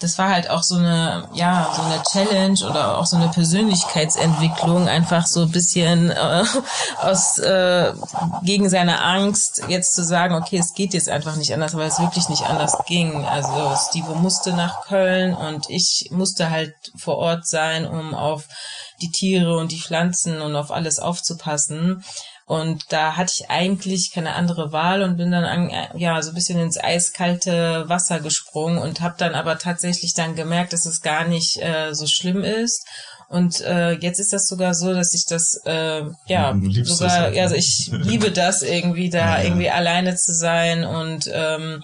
[0.00, 4.88] das war halt auch so eine, ja, so eine Challenge oder auch so eine Persönlichkeitsentwicklung,
[4.88, 6.44] einfach so ein bisschen äh,
[7.00, 7.92] aus äh,
[8.42, 12.00] gegen seine Angst jetzt zu sagen, okay, es geht jetzt einfach nicht anders, weil es
[12.00, 13.24] wirklich nicht anders ging.
[13.24, 18.48] Also Steve musste nach Köln und ich musste halt vor Ort sein, um auf
[19.00, 22.04] die Tiere und die Pflanzen und auf alles aufzupassen.
[22.46, 26.34] Und da hatte ich eigentlich keine andere Wahl und bin dann an, ja so ein
[26.34, 31.26] bisschen ins eiskalte Wasser gesprungen und habe dann aber tatsächlich dann gemerkt, dass es gar
[31.26, 32.86] nicht äh, so schlimm ist.
[33.30, 37.54] Und äh, jetzt ist das sogar so, dass ich das äh, ja sogar, halt, also
[37.54, 41.82] ich liebe das irgendwie da ja, irgendwie alleine zu sein und ähm,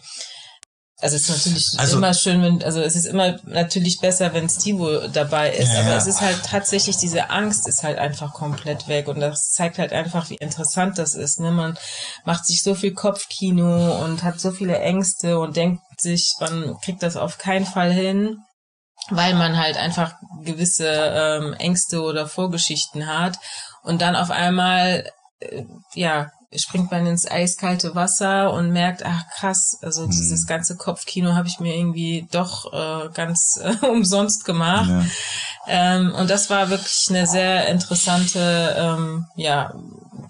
[1.01, 4.49] also es ist natürlich also, immer schön, wenn, also es ist immer natürlich besser, wenn
[4.49, 8.87] Stivo dabei ist, ja, aber es ist halt tatsächlich, diese Angst ist halt einfach komplett
[8.87, 11.41] weg und das zeigt halt einfach, wie interessant das ist.
[11.41, 11.53] Ne?
[11.53, 11.79] Man
[12.25, 17.03] macht sich so viel Kopfkino und hat so viele Ängste und denkt sich, man kriegt
[17.03, 18.39] das auf keinen Fall hin,
[19.09, 23.39] weil man halt einfach gewisse ähm, Ängste oder Vorgeschichten hat
[23.83, 25.11] und dann auf einmal
[25.41, 30.11] äh, ja springt man ins eiskalte Wasser und merkt, ach krass, also mhm.
[30.11, 34.91] dieses ganze Kopfkino habe ich mir irgendwie doch äh, ganz äh, umsonst gemacht.
[34.91, 35.05] Ja.
[35.69, 39.75] Ähm, und das war wirklich eine sehr interessante, ähm, ja,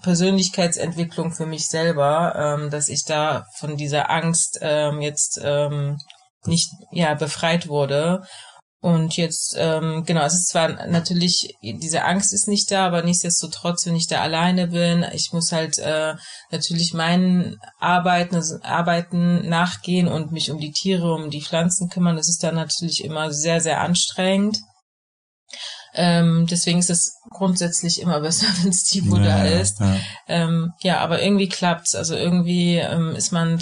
[0.03, 5.99] Persönlichkeitsentwicklung für mich selber, ähm, dass ich da von dieser Angst ähm, jetzt ähm,
[6.45, 8.23] nicht ja befreit wurde
[8.81, 13.85] und jetzt, ähm, genau, es ist zwar natürlich, diese Angst ist nicht da, aber nichtsdestotrotz,
[13.85, 16.15] wenn ich da alleine bin, ich muss halt äh,
[16.49, 22.15] natürlich meinen Arbeiten, also Arbeiten nachgehen und mich um die Tiere, um die Pflanzen kümmern.
[22.15, 24.57] Das ist dann natürlich immer sehr, sehr anstrengend.
[25.93, 29.79] Ähm, deswegen ist es grundsätzlich immer besser, wenn Stivo ja, da ist.
[29.79, 29.95] Ja.
[30.27, 31.93] Ähm, ja, aber irgendwie klappt's.
[31.93, 33.59] Also irgendwie ähm, ist man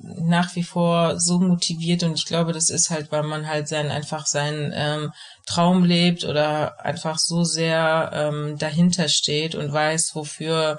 [0.00, 3.90] nach wie vor so motiviert und ich glaube, das ist halt, weil man halt sein
[3.90, 5.12] einfach seinen ähm,
[5.46, 10.78] Traum lebt oder einfach so sehr ähm, dahinter steht und weiß, wofür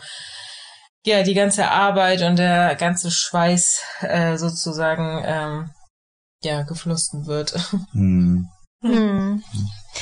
[1.06, 5.70] ja die ganze Arbeit und der ganze Schweiß äh, sozusagen ähm,
[6.44, 7.54] ja geflossen wird.
[7.92, 8.50] Hm.
[8.82, 9.44] Hm.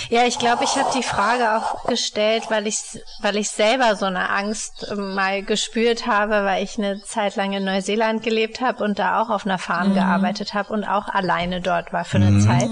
[0.09, 2.79] Ja, ich glaube, ich habe die Frage auch gestellt, weil ich,
[3.21, 7.53] weil ich selber so eine Angst ähm, mal gespürt habe, weil ich eine Zeit lang
[7.53, 9.95] in Neuseeland gelebt habe und da auch auf einer Farm mhm.
[9.95, 12.41] gearbeitet habe und auch alleine dort war für eine mhm.
[12.41, 12.69] Zeit.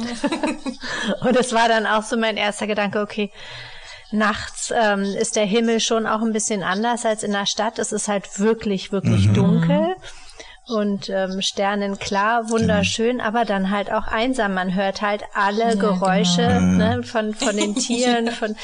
[1.22, 3.32] und es war dann auch so mein erster Gedanke, okay,
[4.12, 7.80] nachts ähm, ist der Himmel schon auch ein bisschen anders als in der Stadt.
[7.80, 9.34] Es ist halt wirklich, wirklich mhm.
[9.34, 9.96] dunkel
[10.70, 13.24] und ähm, sternenklar, wunderschön, genau.
[13.24, 14.54] aber dann halt auch einsam.
[14.54, 16.96] Man hört halt alle ja, Geräusche genau.
[16.98, 18.56] ne, von, von den Tieren, von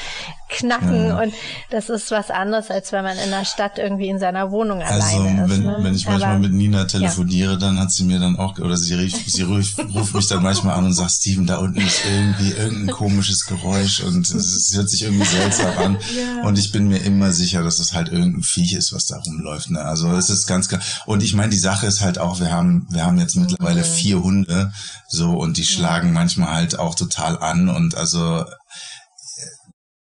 [0.48, 1.22] Knacken ja.
[1.22, 1.34] und
[1.70, 5.16] das ist was anderes, als wenn man in der Stadt irgendwie in seiner Wohnung also,
[5.16, 5.50] alleine ist.
[5.50, 5.76] Wenn, ne?
[5.80, 7.58] wenn ich manchmal aber, mit Nina telefoniere, ja.
[7.58, 10.76] dann hat sie mir dann auch, oder sie, rief, sie ruft, ruft mich dann manchmal
[10.76, 15.02] an und sagt, Steven, da unten ist irgendwie irgendein komisches Geräusch und es, hört sich
[15.02, 15.98] irgendwie seltsam an.
[16.44, 19.70] Und ich bin mir immer sicher, dass es halt irgendein Viech ist, was da rumläuft.
[19.70, 19.80] Ne?
[19.80, 20.80] Also es ist ganz klar.
[21.06, 23.80] Und ich meine, die Sache ist ist halt auch, wir haben, wir haben jetzt mittlerweile
[23.80, 23.90] okay.
[23.90, 24.72] vier Hunde,
[25.08, 28.44] so, und die schlagen manchmal halt auch total an und also,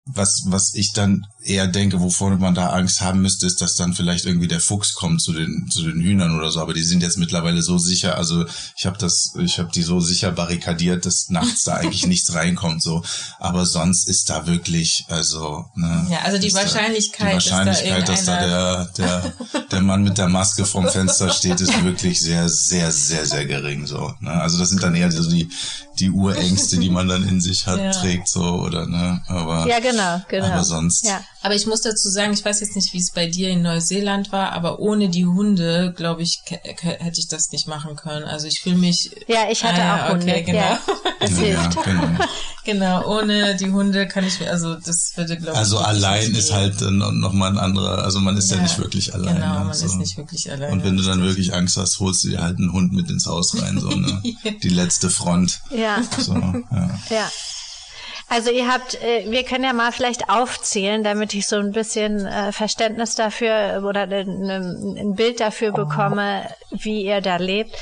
[0.07, 3.95] was, was ich dann eher denke, wovor man da Angst haben müsste, ist, dass dann
[3.95, 6.61] vielleicht irgendwie der Fuchs kommt zu den zu den Hühnern oder so.
[6.61, 8.17] Aber die sind jetzt mittlerweile so sicher.
[8.17, 8.45] Also
[8.77, 12.83] ich habe das, ich habe die so sicher barrikadiert, dass nachts da eigentlich nichts reinkommt.
[12.83, 13.03] So,
[13.39, 18.13] aber sonst ist da wirklich, also ne, ja, also die Wahrscheinlichkeit, da, die Wahrscheinlichkeit, da
[18.13, 19.33] dass da der der
[19.71, 23.87] der Mann mit der Maske vom Fenster steht, ist wirklich sehr sehr sehr sehr gering.
[23.87, 24.31] So, ne?
[24.31, 25.49] Also das sind dann eher so die
[25.99, 27.91] die Urängste, die man dann in sich hat, ja.
[27.91, 29.23] trägt so oder ne.
[29.27, 30.47] Aber ja genau, genau.
[30.47, 31.05] Aber sonst.
[31.05, 31.21] Ja.
[31.43, 34.31] Aber ich muss dazu sagen, ich weiß jetzt nicht, wie es bei dir in Neuseeland
[34.31, 38.25] war, aber ohne die Hunde, glaube ich, hätte ich das nicht machen können.
[38.25, 39.11] Also ich fühle mich.
[39.27, 40.27] Ja, ich hatte ah, auch Hunde.
[40.27, 40.59] Okay, genau.
[40.59, 40.81] Ja,
[41.21, 41.85] das ja, hilft.
[41.85, 42.09] Genau.
[42.65, 45.59] genau, ohne die Hunde kann ich mir, also das würde, glaube ich.
[45.59, 49.13] Also allein ist halt noch mal ein anderer, also man ist ja, ja nicht wirklich
[49.13, 49.35] allein.
[49.35, 49.87] Genau, man so.
[49.87, 50.73] ist nicht wirklich allein.
[50.73, 53.27] Und wenn du dann wirklich Angst hast, holst du dir halt einen Hund mit ins
[53.27, 54.23] Haus rein, so ne?
[54.63, 55.61] die letzte Front.
[55.71, 56.03] Ja.
[56.19, 57.01] So, ja.
[57.11, 57.31] ja.
[58.33, 62.25] Also ihr habt, äh, wir können ja mal vielleicht aufzählen, damit ich so ein bisschen
[62.25, 67.77] äh, Verständnis dafür oder ein Bild dafür bekomme, wie ihr da lebt.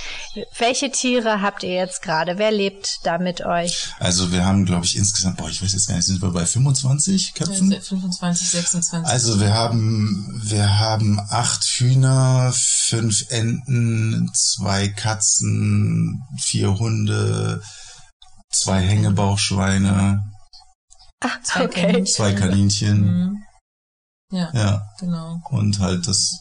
[0.58, 2.36] Welche Tiere habt ihr jetzt gerade?
[2.38, 3.90] Wer lebt da mit euch?
[4.00, 6.44] Also wir haben, glaube ich, insgesamt, boah, ich weiß jetzt gar nicht, sind wir bei
[6.44, 7.70] 25 Köpfen?
[7.70, 9.08] 25, 26.
[9.08, 17.62] Also wir haben, wir haben acht Hühner, fünf Enten, zwei Katzen, vier Hunde,
[18.50, 20.24] zwei Hängebauchschweine,
[21.20, 21.80] Ach, zwei okay.
[21.82, 22.06] Kaninchen.
[22.06, 23.00] Zwei Kaninchen.
[23.00, 23.42] Mhm.
[24.32, 25.40] Ja, ja, genau.
[25.50, 26.40] Und halt das,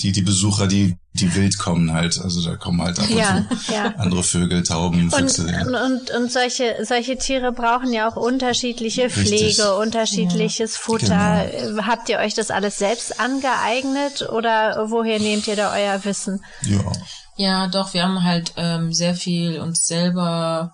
[0.00, 3.44] die, die Besucher, die, die wild kommen halt, also da kommen halt ab und ja,
[3.48, 3.94] zu ja.
[3.96, 5.42] andere Vögel, Tauben, Füchse.
[5.42, 5.84] Und, ja.
[5.84, 9.64] und, und solche, solche Tiere brauchen ja auch unterschiedliche Pflege, Richtig.
[9.64, 11.46] unterschiedliches Futter.
[11.50, 11.82] Genau.
[11.84, 16.44] Habt ihr euch das alles selbst angeeignet oder woher nehmt ihr da euer Wissen?
[16.62, 16.92] Ja.
[17.36, 20.72] Ja, doch, wir haben halt ähm, sehr viel uns selber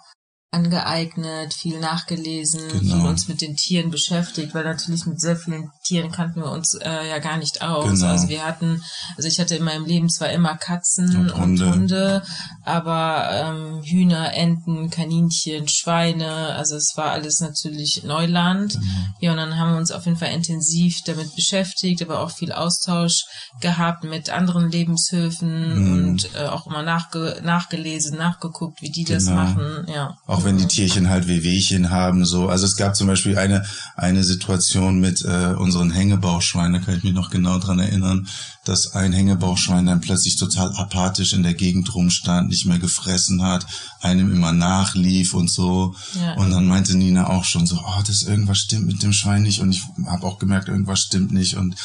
[0.55, 2.97] angeeignet, viel nachgelesen, genau.
[2.97, 6.75] viel uns mit den Tieren beschäftigt, weil natürlich mit sehr vielen Tieren kannten wir uns
[6.75, 8.01] äh, ja gar nicht aus.
[8.01, 8.07] Genau.
[8.07, 8.83] Also wir hatten,
[9.17, 12.23] also ich hatte in meinem Leben zwar immer Katzen und Hunde, und Hunde
[12.65, 18.75] aber ähm, Hühner, Enten, Kaninchen, Schweine, also es war alles natürlich Neuland.
[18.75, 18.85] Genau.
[19.21, 22.53] Ja, und dann haben wir uns auf jeden Fall intensiv damit beschäftigt, aber auch viel
[22.53, 23.25] Austausch
[23.61, 25.93] gehabt mit anderen Lebenshöfen mhm.
[25.93, 29.19] und äh, auch immer nachge nachgelesen, nachgeguckt, wie die genau.
[29.19, 29.87] das machen.
[29.93, 30.17] Ja.
[30.27, 32.49] Auch wenn die Tierchen halt Wehwehchen haben, so.
[32.49, 33.65] Also es gab zum Beispiel eine,
[33.97, 38.29] eine Situation mit äh, unseren Hängebauchschweinen, da kann ich mich noch genau dran erinnern,
[38.65, 43.67] dass ein Hängebauchschwein dann plötzlich total apathisch in der Gegend rumstand, nicht mehr gefressen hat,
[44.01, 45.95] einem immer nachlief und so.
[46.15, 46.35] Ja.
[46.35, 49.61] Und dann meinte Nina auch schon so, oh, das irgendwas stimmt mit dem Schwein nicht.
[49.61, 51.57] Und ich habe auch gemerkt, irgendwas stimmt nicht.
[51.57, 51.77] Und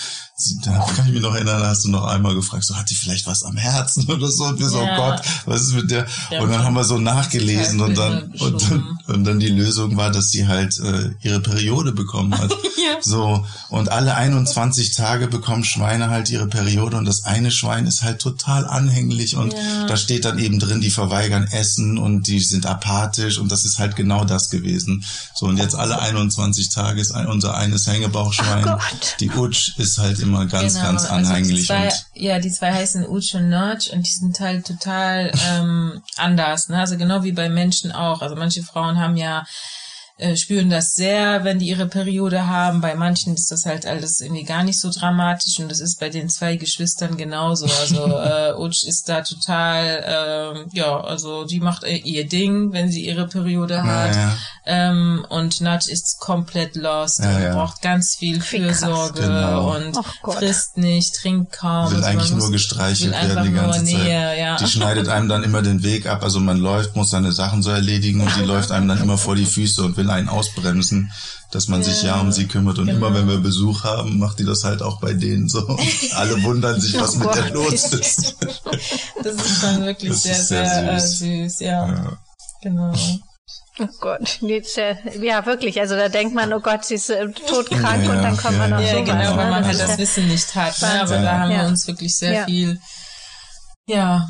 [0.63, 2.95] da kann ich mich noch erinnern, da hast du noch einmal gefragt, so hat die
[2.95, 4.45] vielleicht was am Herzen oder so.
[4.45, 4.93] Und wir so, oh ja.
[4.93, 6.05] oh Gott, was ist mit der?
[6.31, 9.97] Ja, und dann haben wir so nachgelesen und dann, und dann, und dann die Lösung
[9.97, 12.51] war, dass sie halt äh, ihre Periode bekommen hat.
[12.77, 13.01] ja.
[13.01, 13.45] So.
[13.69, 18.19] Und alle 21 Tage bekommen Schweine halt ihre Periode und das eine Schwein ist halt
[18.19, 19.53] total anhänglich und
[19.87, 23.79] da steht dann eben drin, die verweigern Essen und die sind apathisch und das ist
[23.79, 25.03] halt genau das gewesen.
[25.35, 28.77] So und jetzt alle 21 Tage ist ein, unser eines Hängebauchschwein.
[29.19, 30.85] die Utsch ist halt immer ganz, genau.
[30.85, 31.69] ganz anhänglich.
[31.71, 35.31] Also die zwei, ja, die zwei heißen Utsch und Notch und die sind halt total
[35.49, 36.69] ähm, anders.
[36.69, 36.77] Ne?
[36.79, 38.21] Also genau wie bei Menschen auch.
[38.21, 39.45] Also manche Frauen haben ja
[40.19, 42.81] äh, spüren das sehr, wenn die ihre Periode haben.
[42.81, 46.09] Bei manchen ist das halt alles irgendwie gar nicht so dramatisch und das ist bei
[46.09, 47.65] den zwei Geschwistern genauso.
[47.65, 53.05] Also äh, Utsch ist da total, äh, ja, also die macht ihr Ding, wenn sie
[53.05, 54.15] ihre Periode hat.
[54.15, 54.37] Ja, ja.
[54.65, 59.75] Ähm, und Nat ist komplett lost ja, und braucht ganz viel Fürsorge genau.
[59.75, 61.91] und frisst nicht, trinkt kaum.
[61.91, 64.37] Will also eigentlich nur gestreichelt werden die ganze Nähe, Zeit.
[64.37, 64.57] Ja.
[64.57, 66.23] Die schneidet einem dann immer den Weg ab.
[66.23, 69.35] Also man läuft, muss seine Sachen so erledigen und die läuft einem dann immer vor
[69.35, 71.11] die Füße und will will einen ausbremsen,
[71.51, 72.79] dass man ja, sich ja um sie kümmert.
[72.79, 73.07] Und genau.
[73.07, 75.65] immer wenn wir Besuch haben, macht die das halt auch bei denen so.
[76.15, 78.37] alle wundern sich, was oh mit der los ist.
[79.23, 81.19] das ist dann wirklich sehr, sehr, sehr, äh, süß.
[81.19, 81.87] süß ja.
[81.87, 82.17] ja.
[82.61, 82.93] Genau.
[83.81, 88.03] Oh Gott, jetzt, ja wirklich, also da denkt man, oh Gott, sie ist äh, todkrank
[88.03, 90.27] ja, und dann kommt ja, man noch ja, so genau, weil man halt das Wissen
[90.27, 90.81] nicht hat.
[90.81, 91.01] Ne?
[91.01, 92.81] Aber da haben wir uns wirklich sehr viel,
[93.87, 94.27] ja,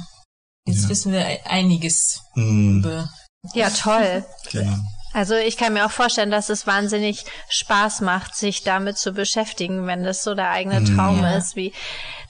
[0.68, 2.22] jetzt wissen wir einiges.
[2.36, 2.86] Mm.
[3.56, 4.24] Ja, toll.
[4.52, 4.78] Genau.
[5.12, 9.88] Also ich kann mir auch vorstellen, dass es wahnsinnig Spaß macht, sich damit zu beschäftigen,
[9.88, 10.96] wenn das so der eigene mhm.
[10.96, 11.38] Traum ja.
[11.38, 11.56] ist.
[11.56, 11.74] Wie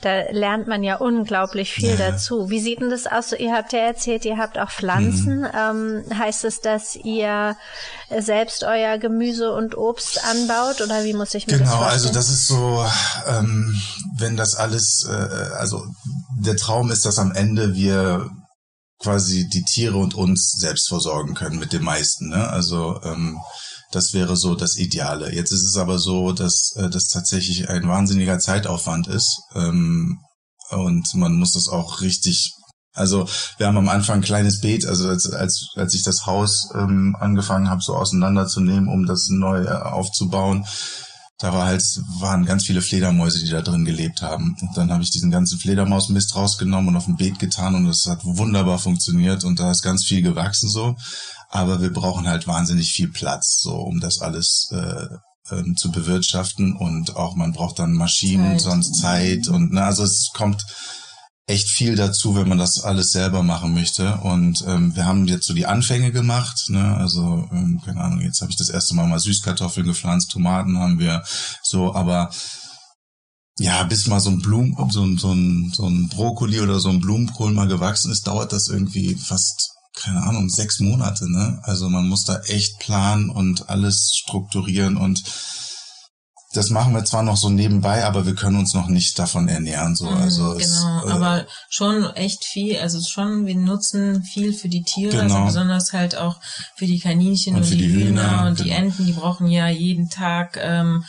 [0.01, 2.11] da lernt man ja unglaublich viel ja.
[2.11, 2.49] dazu.
[2.49, 3.33] Wie sieht denn das aus?
[3.33, 5.39] Ihr habt ja erzählt, ihr habt auch Pflanzen.
[5.39, 5.47] Mhm.
[5.53, 7.57] Ähm, heißt es, dass ihr
[8.17, 12.01] selbst euer Gemüse und Obst anbaut oder wie muss ich mir genau, das vorstellen?
[12.01, 12.85] Genau, also das ist so,
[13.27, 13.81] ähm,
[14.15, 15.83] wenn das alles, äh, also
[16.37, 18.29] der Traum ist, dass am Ende wir
[18.99, 22.29] quasi die Tiere und uns selbst versorgen können mit dem meisten.
[22.29, 22.49] Ne?
[22.49, 23.39] Also ähm,
[23.91, 25.33] das wäre so das Ideale.
[25.33, 30.19] Jetzt ist es aber so, dass äh, das tatsächlich ein wahnsinniger Zeitaufwand ist ähm,
[30.69, 32.53] und man muss das auch richtig.
[32.93, 36.69] Also wir haben am Anfang ein kleines Beet, also als, als, als ich das Haus
[36.75, 40.65] ähm, angefangen habe, so auseinanderzunehmen, um das neu äh, aufzubauen,
[41.39, 41.83] da war halt,
[42.19, 44.57] waren ganz viele Fledermäuse, die da drin gelebt haben.
[44.61, 48.05] Und dann habe ich diesen ganzen Fledermausmist rausgenommen und auf ein Beet getan und das
[48.05, 50.95] hat wunderbar funktioniert und da ist ganz viel gewachsen so.
[51.49, 55.07] Aber wir brauchen halt wahnsinnig viel Platz, so um das alles äh,
[55.51, 58.61] ähm, zu bewirtschaften und auch man braucht dann Maschinen, Zeit.
[58.61, 60.65] sonst Zeit und ne, also es kommt
[61.49, 64.17] echt viel dazu, wenn man das alles selber machen möchte.
[64.17, 66.69] Und ähm, wir haben jetzt so die Anfänge gemacht.
[66.69, 66.95] Ne?
[66.95, 70.99] Also, ähm, keine Ahnung, jetzt habe ich das erste Mal mal Süßkartoffeln gepflanzt, Tomaten haben
[70.99, 71.23] wir
[71.63, 72.29] so, aber
[73.57, 76.89] ja, bis mal so ein Blumen, so ein, so ein, so ein Brokkoli oder so
[76.89, 81.59] ein Blumenkohl mal gewachsen ist, dauert das irgendwie fast, keine Ahnung, sechs Monate, ne?
[81.63, 85.21] Also man muss da echt planen und alles strukturieren und
[86.51, 89.95] das machen wir zwar noch so nebenbei, aber wir können uns noch nicht davon ernähren.
[89.95, 92.77] So, mhm, also genau, es, äh, aber schon echt viel.
[92.79, 95.45] Also schon, wir nutzen viel für die Tiere, also genau.
[95.45, 96.37] also besonders halt auch
[96.75, 98.63] für die Kaninchen und, und die, die, Hühner, Hühner und genau.
[98.63, 99.05] die Enten.
[99.05, 101.03] Die brauchen ja jeden Tag ähm,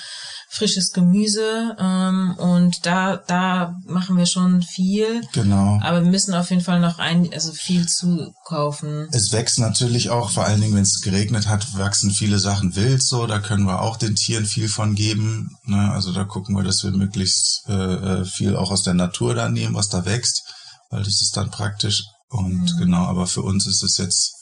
[0.52, 5.22] frisches Gemüse ähm, und da da machen wir schon viel.
[5.32, 5.78] Genau.
[5.80, 9.08] Aber wir müssen auf jeden Fall noch ein also viel zukaufen.
[9.12, 13.00] Es wächst natürlich auch, vor allen Dingen, wenn es geregnet hat, wachsen viele Sachen wild
[13.00, 13.28] so.
[13.28, 15.56] Da können wir auch den Tieren viel von geben.
[15.66, 15.92] Ne?
[15.92, 19.48] Also da gucken wir, dass wir möglichst äh, äh viel auch aus der Natur da
[19.48, 20.42] nehmen, was da wächst,
[20.90, 22.02] weil das ist dann praktisch.
[22.28, 22.78] Und mhm.
[22.78, 24.34] genau, aber für uns ist es jetzt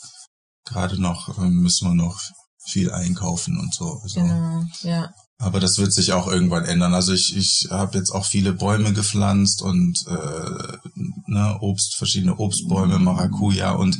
[0.64, 2.18] gerade noch, äh, müssen wir noch
[2.64, 4.00] viel einkaufen und so.
[4.02, 5.10] Also, genau, ja.
[5.40, 6.94] Aber das wird sich auch irgendwann ändern.
[6.94, 10.78] Also ich, ich habe jetzt auch viele Bäume gepflanzt und äh,
[11.26, 13.98] ne, Obst, verschiedene Obstbäume, Maracuja und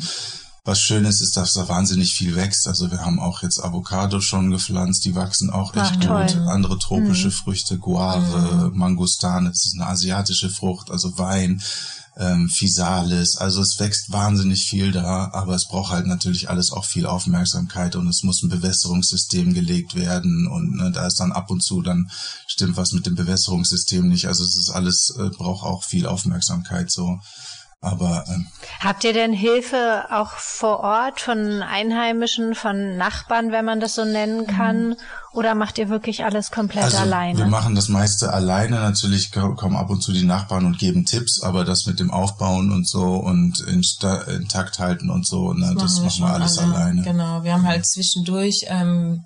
[0.65, 2.69] was schön ist, ist, dass da wahnsinnig viel wächst.
[2.69, 6.37] Also wir haben auch jetzt Avocado schon gepflanzt, die wachsen auch echt Ach, gut.
[6.47, 7.33] Andere tropische mhm.
[7.33, 8.77] Früchte, Guave, mhm.
[8.77, 11.63] Mangostane, das ist eine asiatische Frucht, also Wein,
[12.19, 13.37] ähm, Physalis.
[13.37, 17.95] Also es wächst wahnsinnig viel da, aber es braucht halt natürlich alles auch viel Aufmerksamkeit
[17.95, 21.81] und es muss ein Bewässerungssystem gelegt werden und ne, da ist dann ab und zu
[21.81, 22.11] dann
[22.47, 24.27] stimmt was mit dem Bewässerungssystem nicht.
[24.27, 27.21] Also es ist alles äh, braucht auch viel Aufmerksamkeit so.
[27.81, 28.49] Aber ähm,
[28.81, 34.05] habt ihr denn Hilfe auch vor Ort von Einheimischen, von Nachbarn, wenn man das so
[34.05, 34.97] nennen kann?
[35.33, 37.39] Oder macht ihr wirklich alles komplett also, alleine?
[37.39, 38.81] Wir machen das meiste alleine.
[38.81, 42.73] Natürlich kommen ab und zu die Nachbarn und geben Tipps, aber das mit dem Aufbauen
[42.73, 46.75] und so und intakt halten und so, ne, das, das machen wir, alles alle.
[46.75, 47.03] alleine.
[47.03, 49.25] Genau, wir haben halt zwischendurch ähm,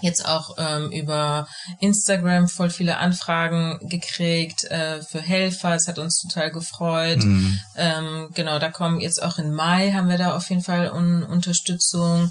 [0.00, 1.46] jetzt auch ähm, über
[1.80, 5.74] Instagram voll viele Anfragen gekriegt äh, für Helfer.
[5.74, 7.24] Es hat uns total gefreut.
[7.24, 7.60] Mhm.
[7.76, 11.22] Ähm, genau, da kommen jetzt auch im Mai haben wir da auf jeden Fall un
[11.22, 12.30] Unterstützung.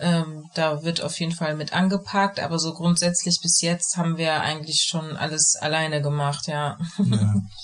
[0.00, 4.40] Ähm, da wird auf jeden Fall mit angepackt, aber so grundsätzlich bis jetzt haben wir
[4.40, 6.78] eigentlich schon alles alleine gemacht, ja.
[6.98, 7.34] ja.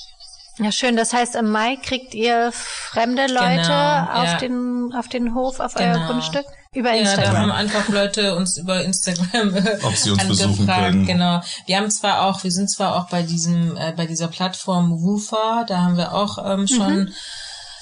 [0.60, 0.96] Ja, schön.
[0.96, 4.36] Das heißt, im Mai kriegt ihr fremde Leute genau, auf, ja.
[4.38, 5.98] den, auf den Hof, auf genau.
[5.98, 6.44] euer Grundstück?
[6.72, 7.24] Über Instagram.
[7.24, 11.04] Ja, da haben einfach Leute uns über Instagram Ob sie uns besuchen können.
[11.04, 11.40] Genau.
[11.66, 15.64] Wir haben zwar auch, wir sind zwar auch bei diesem, äh, bei dieser Plattform Woofer,
[15.66, 17.12] da haben wir auch ähm, schon mhm.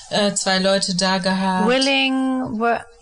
[0.09, 1.69] äh, zwei Leute da gehabt.
[1.69, 2.59] Willing,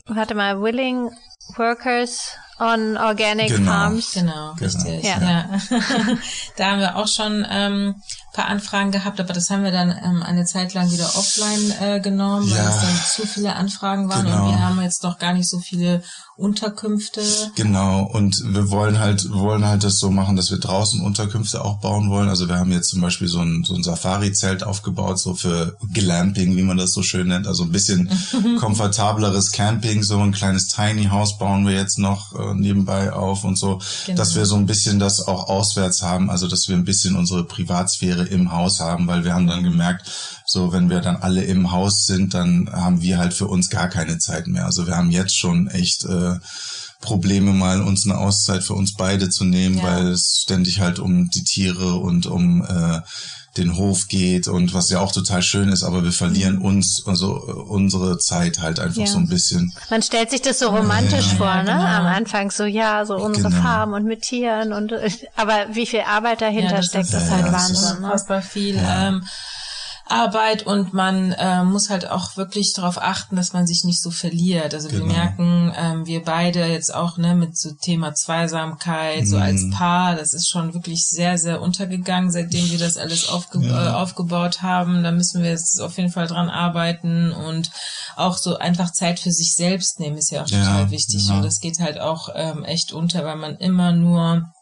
[0.07, 1.11] warte mal, Willing
[1.57, 3.71] Workers on Organic genau.
[3.71, 4.13] Farms.
[4.13, 4.55] Genau, genau.
[4.55, 5.05] richtig.
[5.05, 5.21] Ja.
[5.21, 5.49] ja.
[6.57, 7.97] da haben wir auch schon ähm,
[8.37, 12.01] paar Anfragen gehabt, aber das haben wir dann ähm, eine Zeit lang wieder offline äh,
[12.01, 14.45] genommen, weil ja, es dann zu viele Anfragen waren genau.
[14.45, 16.03] und wir haben jetzt doch gar nicht so viele
[16.37, 17.23] Unterkünfte.
[17.55, 21.79] Genau, und wir wollen halt, wollen halt das so machen, dass wir draußen Unterkünfte auch
[21.81, 22.29] bauen wollen.
[22.29, 26.55] Also wir haben jetzt zum Beispiel so ein, so ein Safari-Zelt aufgebaut, so für Glamping,
[26.57, 27.47] wie man das so schön nennt.
[27.47, 28.11] Also ein bisschen
[28.61, 33.57] komfortableres Camping, so ein kleines Tiny House bauen wir jetzt noch äh, nebenbei auf und
[33.57, 34.19] so, genau.
[34.19, 37.45] dass wir so ein bisschen das auch auswärts haben, also dass wir ein bisschen unsere
[37.45, 40.07] Privatsphäre im Haus haben, weil wir haben dann gemerkt,
[40.47, 43.89] so wenn wir dann alle im Haus sind, dann haben wir halt für uns gar
[43.89, 44.65] keine Zeit mehr.
[44.65, 46.35] Also wir haben jetzt schon echt äh,
[47.01, 49.85] Probleme, mal uns eine Auszeit für uns beide zu nehmen, ja.
[49.85, 53.01] weil es ständig halt um die Tiere und um äh,
[53.57, 56.65] den Hof geht und was ja auch total schön ist, aber wir verlieren mhm.
[56.65, 59.07] uns, also unsere Zeit halt einfach ja.
[59.07, 59.73] so ein bisschen.
[59.91, 61.37] Man stellt sich das so romantisch ja.
[61.37, 61.73] vor, ne?
[61.73, 61.85] Genau.
[61.85, 63.63] Am Anfang so, ja, so unsere genau.
[63.63, 64.93] Farm und mit Tieren und,
[65.37, 68.01] aber wie viel Arbeit dahinter ja, das steckt, ist, das ist halt Wahnsinn.
[68.01, 68.07] Ne?
[68.07, 68.79] Unfassbar viel.
[68.79, 69.25] Ähm,
[70.09, 74.13] Arbeit und man äh, muss halt auch wirklich darauf achten, dass man sich nicht so
[74.13, 74.73] verliert.
[74.73, 75.05] Also genau.
[75.05, 79.27] wir merken, ähm, wir beide jetzt auch ne mit so Thema Zweisamkeit, mhm.
[79.27, 79.71] so als mhm.
[79.73, 83.87] Paar, das ist schon wirklich sehr, sehr untergegangen, seitdem wir das alles aufge ja.
[83.87, 85.03] äh, aufgebaut haben.
[85.03, 87.73] Da müssen wir jetzt auf jeden Fall dran arbeiten und
[88.15, 91.25] auch so einfach Zeit für sich selbst nehmen ist ja auch total ja, wichtig.
[91.25, 91.39] Genau.
[91.39, 94.53] Und das geht halt auch ähm, echt unter, weil man immer nur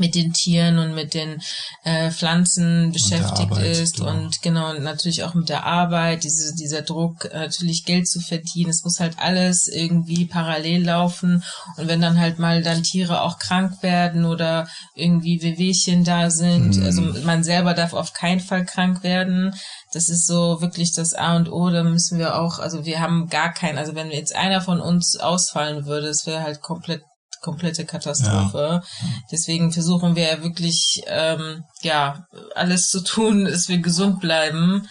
[0.00, 1.40] mit den Tieren und mit den
[1.84, 4.10] äh, Pflanzen beschäftigt Arbeit, ist genau.
[4.10, 8.70] und genau natürlich auch mit der Arbeit, diese, dieser Druck, natürlich Geld zu verdienen.
[8.70, 11.42] Es muss halt alles irgendwie parallel laufen
[11.76, 16.76] und wenn dann halt mal dann Tiere auch krank werden oder irgendwie Wehwehchen da sind,
[16.76, 16.84] mhm.
[16.84, 19.54] also man selber darf auf keinen Fall krank werden.
[19.92, 23.28] Das ist so wirklich das A und O, da müssen wir auch, also wir haben
[23.28, 27.02] gar keinen, also wenn jetzt einer von uns ausfallen würde, es wäre halt komplett
[27.44, 28.82] komplette Katastrophe.
[28.82, 28.82] Ja.
[29.30, 34.88] Deswegen versuchen wir ja wirklich, ähm, ja, alles zu tun, dass wir gesund bleiben.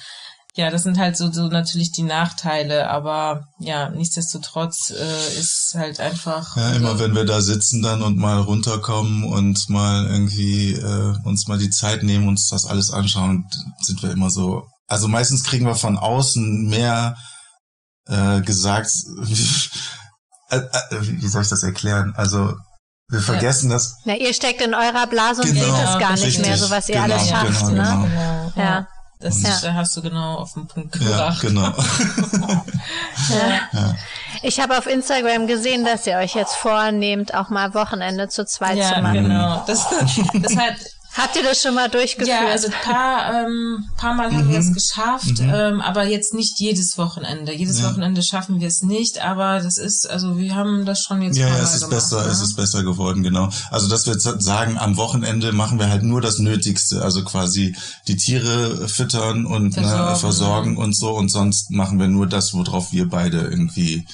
[0.56, 6.00] Ja, das sind halt so, so natürlich die Nachteile, aber ja, nichtsdestotrotz äh, ist halt
[6.00, 6.56] einfach.
[6.56, 11.48] Ja, immer wenn wir da sitzen dann und mal runterkommen und mal irgendwie äh, uns
[11.48, 13.46] mal die Zeit nehmen, uns das alles anschauen,
[13.82, 14.68] sind wir immer so.
[14.86, 17.16] Also meistens kriegen wir von außen mehr
[18.06, 18.92] äh, gesagt,
[20.50, 22.14] wie soll ich das erklären?
[22.16, 22.54] Also
[23.10, 23.76] wir vergessen ja.
[23.76, 23.98] das.
[24.06, 26.70] Na, ihr steckt in eurer Blase und genau, seht es gar nicht richtig, mehr, so
[26.70, 28.10] was ihr genau, alles schafft, genau, ne?
[28.56, 28.68] Genau.
[28.68, 28.88] Ja.
[29.20, 29.74] Das ja.
[29.74, 31.44] hast du genau auf den Punkt gebracht.
[31.44, 31.74] Ja, genau.
[33.72, 33.96] ja.
[34.42, 38.78] Ich habe auf Instagram gesehen, dass ihr euch jetzt vornehmt, auch mal Wochenende zu zweit
[38.78, 39.24] ja, zu machen.
[39.24, 39.64] Genau.
[39.66, 39.86] Das,
[40.42, 40.76] das hat
[41.16, 42.28] Habt ihr das schon mal durchgeführt?
[42.28, 44.38] Ja, also paar, ähm, paar Mal mhm.
[44.38, 44.74] haben wir es mhm.
[44.74, 45.54] geschafft, mhm.
[45.54, 47.54] ähm, aber jetzt nicht jedes Wochenende.
[47.54, 47.90] Jedes ja.
[47.90, 51.48] Wochenende schaffen wir es nicht, aber das ist, also wir haben das schon jetzt ja,
[51.48, 52.32] ja, es ist gemacht, besser, ne?
[52.32, 53.50] es ist besser geworden, genau.
[53.70, 57.76] Also dass wir sagen, am Wochenende machen wir halt nur das Nötigste, also quasi
[58.08, 62.26] die Tiere füttern und ne, versorgen, ne, versorgen und so und sonst machen wir nur
[62.26, 64.08] das, worauf wir beide irgendwie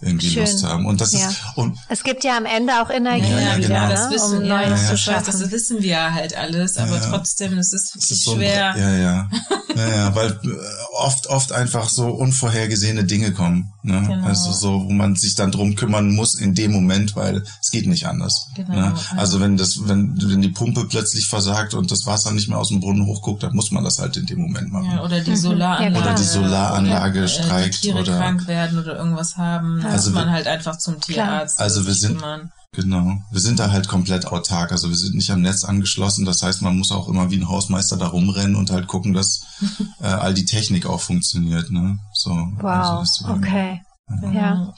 [0.00, 0.42] irgendwie Schön.
[0.42, 0.86] Lust haben.
[0.86, 1.28] Und das ja.
[1.28, 3.88] ist und es gibt ja am Ende auch Energie ja, ja, wieder, genau.
[3.88, 5.40] das wissen, um Neues ja, zu schaffen.
[5.40, 8.74] Das wissen wir ja halt alles, aber trotzdem es ist es wirklich so schwer.
[8.76, 9.28] ja, ja,
[9.76, 13.72] ja, ja, weil äh, oft, oft einfach so unvorhergesehene Dinge kommen.
[13.82, 14.02] Ne?
[14.06, 14.26] Genau.
[14.26, 17.86] Also so, wo man sich dann drum kümmern muss in dem Moment, weil es geht
[17.86, 18.48] nicht anders.
[18.56, 18.94] Genau, ne?
[19.16, 22.68] Also wenn das, wenn, wenn die Pumpe plötzlich versagt und das Wasser nicht mehr aus
[22.68, 24.90] dem Brunnen hochguckt, dann muss man das halt in dem Moment machen.
[24.90, 25.36] Ja, oder die mhm.
[25.36, 26.04] Solaranlage.
[26.04, 27.76] oder die Solaranlage oder, streikt.
[27.76, 31.60] Die Tiere oder krank werden oder irgendwas haben, also muss man halt einfach zum Tierarzt.
[31.60, 32.52] Also wir sind, kümmern.
[32.72, 33.22] Genau.
[33.30, 34.70] Wir sind da halt komplett autark.
[34.70, 36.26] Also wir sind nicht am Netz angeschlossen.
[36.26, 39.40] Das heißt, man muss auch immer wie ein Hausmeister da rumrennen und halt gucken, dass
[40.00, 41.70] äh, all die Technik auch funktioniert.
[41.70, 41.98] Ne?
[42.12, 43.00] So, wow.
[43.00, 43.82] Also, okay.
[44.22, 44.30] Ja.
[44.32, 44.74] ja.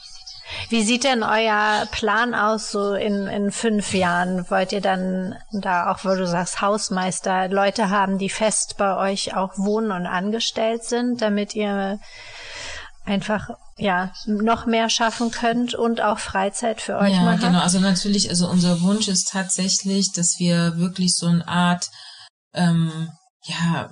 [0.69, 4.49] Wie sieht denn euer Plan aus so in, in fünf Jahren?
[4.49, 9.35] Wollt ihr dann da auch, wo du sagst, Hausmeister, Leute haben, die fest bei euch
[9.35, 11.99] auch wohnen und angestellt sind, damit ihr
[13.09, 17.59] einfach ja noch mehr schaffen könnt und auch Freizeit für euch ja, mal genau.
[17.59, 21.89] Also natürlich, also unser Wunsch ist tatsächlich, dass wir wirklich so eine Art
[22.53, 23.09] ähm,
[23.43, 23.89] ja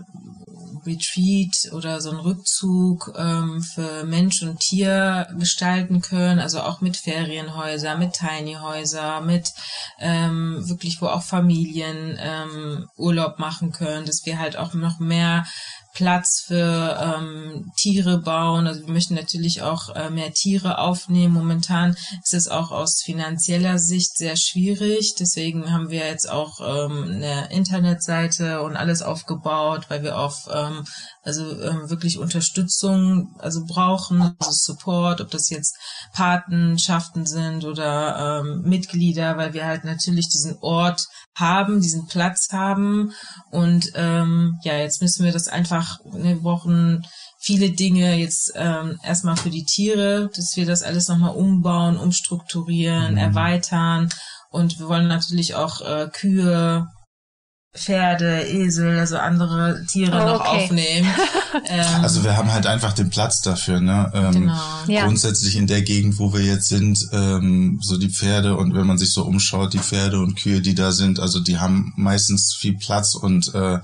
[0.85, 6.97] Retreat oder so ein Rückzug ähm, für Mensch und Tier gestalten können, also auch mit
[6.97, 9.51] Ferienhäuser, mit Tiny-Häuser, mit
[9.99, 15.45] ähm, wirklich, wo auch Familien ähm, Urlaub machen können, dass wir halt auch noch mehr
[15.97, 18.67] Platz für ähm, Tiere bauen.
[18.67, 21.33] Also wir möchten natürlich auch äh, mehr Tiere aufnehmen.
[21.33, 25.15] Momentan ist es auch aus finanzieller Sicht sehr schwierig.
[25.19, 30.85] Deswegen haben wir jetzt auch ähm, eine Internetseite und alles aufgebaut, weil wir auf ähm,
[31.27, 35.77] also ähm, wirklich Unterstützung also brauchen, also Support, ob das jetzt
[36.13, 41.05] Patenschaften sind oder ähm, Mitglieder, weil wir halt natürlich diesen Ort
[41.35, 43.11] haben, diesen Platz haben
[43.51, 47.05] und ähm, ja, jetzt müssen wir das einfach, wir brauchen
[47.39, 53.11] viele Dinge jetzt ähm, erstmal für die Tiere, dass wir das alles nochmal umbauen, umstrukturieren,
[53.11, 53.17] mhm.
[53.17, 54.09] erweitern
[54.49, 56.87] und wir wollen natürlich auch äh, Kühe
[57.77, 61.07] Pferde, Esel, also andere Tiere oh, noch aufnehmen.
[61.69, 64.11] Ähm, also wir haben halt einfach den Platz dafür, ne?
[64.13, 64.61] Ähm, genau.
[64.87, 65.05] Ja.
[65.05, 68.97] Grundsätzlich in der Gegend, wo wir jetzt sind, ähm, so die Pferde und wenn man
[68.97, 72.77] sich so umschaut, die Pferde und Kühe, die da sind, also die haben meistens viel
[72.77, 73.79] Platz und äh,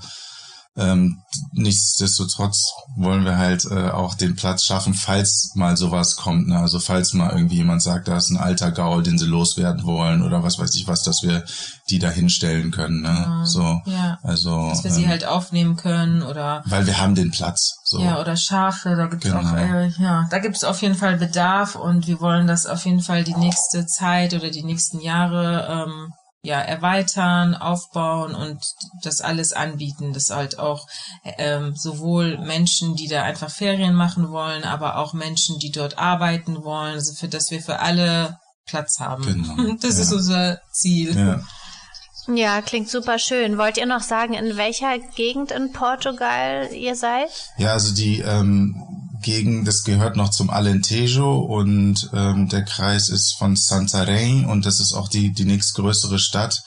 [0.76, 1.22] ähm,
[1.52, 6.48] nichtsdestotrotz wollen wir halt äh, auch den Platz schaffen, falls mal sowas kommt.
[6.48, 6.58] Ne?
[6.58, 10.22] Also falls mal irgendwie jemand sagt, da ist ein alter Gaul, den sie loswerden wollen
[10.22, 11.44] oder was weiß ich was, dass wir
[11.90, 13.02] die da hinstellen können.
[13.02, 13.08] Ne?
[13.08, 14.18] Ja, so, ja.
[14.24, 17.76] also dass wir ähm, sie halt aufnehmen können oder weil wir haben den Platz.
[17.84, 18.00] So.
[18.00, 19.38] Ja oder Schafe, da gibt's genau.
[19.38, 23.00] auch äh, ja, da gibt's auf jeden Fall Bedarf und wir wollen das auf jeden
[23.00, 26.12] Fall die nächste Zeit oder die nächsten Jahre ähm,
[26.44, 28.62] ja erweitern, aufbauen und
[29.02, 30.86] das alles anbieten, dass halt auch
[31.38, 36.62] ähm, sowohl Menschen, die da einfach Ferien machen wollen, aber auch Menschen, die dort arbeiten
[36.62, 39.24] wollen, also für dass wir für alle Platz haben.
[39.24, 39.74] Genau.
[39.80, 40.02] Das ja.
[40.02, 41.16] ist unser Ziel.
[41.16, 41.40] Ja.
[42.26, 43.58] Ja, klingt super schön.
[43.58, 47.28] Wollt ihr noch sagen, in welcher Gegend in Portugal ihr seid?
[47.58, 48.93] Ja, also die ähm,
[49.24, 54.78] Gegend, das gehört noch zum Alentejo und ähm, der Kreis ist von Santarém und das
[54.78, 56.62] ist auch die, die nächstgrößere Stadt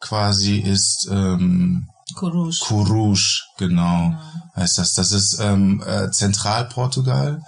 [0.00, 2.58] quasi ist ähm, Coruj.
[2.60, 4.42] Coruj, genau, ja.
[4.56, 4.94] heißt das.
[4.94, 7.42] Das ist ähm, äh, Zentralportugal.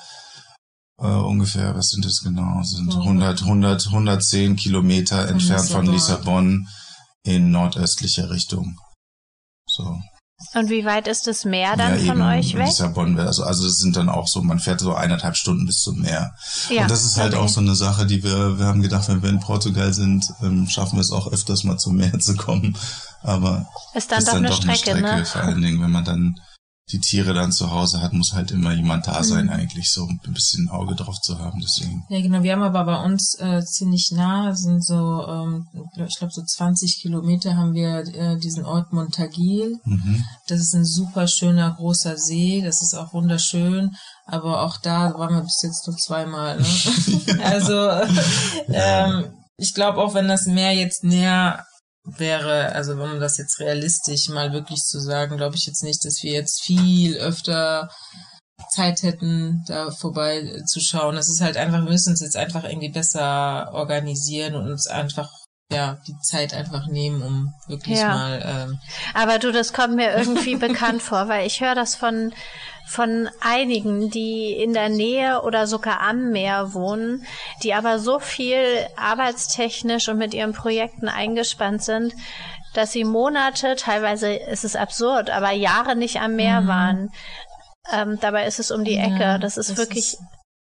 [0.99, 2.63] Äh, ungefähr, was sind das genau?
[2.63, 5.87] Sind 100, 100, 110 Kilometer entfernt Lissabon.
[5.87, 6.69] von Lissabon
[7.23, 8.77] in nordöstlicher Richtung.
[9.67, 9.99] So.
[10.55, 12.66] Und wie weit ist das Meer dann ja, von euch weg?
[12.66, 16.01] Lissabon, also, also es sind dann auch so, man fährt so eineinhalb Stunden bis zum
[16.01, 16.34] Meer.
[16.70, 17.43] Ja, und das ist halt okay.
[17.43, 20.66] auch so eine Sache, die wir, wir haben gedacht, wenn wir in Portugal sind, ähm,
[20.66, 22.76] schaffen wir es auch öfters mal zum Meer zu kommen.
[23.22, 25.26] Aber ist dann, ist doch, dann eine doch Strecke, eine Strecke, ne?
[25.26, 26.41] vor allen Dingen, wenn man dann
[26.93, 29.53] die Tiere dann zu Hause hat, muss halt immer jemand da sein, mhm.
[29.53, 31.61] eigentlich so ein bisschen ein Auge drauf zu haben.
[31.61, 32.05] Deswegen.
[32.09, 32.43] Ja, genau.
[32.43, 35.66] Wir haben aber bei uns äh, ziemlich nah, sind so, ähm,
[36.07, 39.78] ich glaube so 20 Kilometer haben wir äh, diesen Ort Montagil.
[39.84, 40.24] Mhm.
[40.49, 42.62] Das ist ein super schöner großer See.
[42.62, 43.93] Das ist auch wunderschön.
[44.26, 46.59] Aber auch da waren wir bis jetzt nur zweimal.
[46.59, 46.66] Ne?
[47.45, 47.91] also
[48.68, 51.64] ähm, ich glaube auch, wenn das Meer jetzt näher
[52.05, 56.23] wäre, also man das jetzt realistisch mal wirklich zu sagen, glaube ich jetzt nicht, dass
[56.23, 57.91] wir jetzt viel öfter
[58.75, 61.17] Zeit hätten, da vorbei zu schauen.
[61.17, 65.31] Es ist halt einfach, wir müssen uns jetzt einfach irgendwie besser organisieren und uns einfach
[65.73, 68.09] ja, die Zeit einfach nehmen, um wirklich ja.
[68.09, 68.43] mal.
[68.45, 68.79] Ähm
[69.15, 72.33] Aber du, das kommt mir irgendwie bekannt vor, weil ich höre das von
[72.91, 77.24] von einigen, die in der Nähe oder sogar am Meer wohnen,
[77.62, 78.59] die aber so viel
[78.97, 82.12] arbeitstechnisch und mit ihren Projekten eingespannt sind,
[82.74, 86.66] dass sie Monate, teilweise ist es absurd, aber Jahre nicht am Meer mhm.
[86.66, 87.11] waren.
[87.93, 89.22] Ähm, dabei ist es um die Ecke.
[89.22, 90.22] Ja, das ist das wirklich ist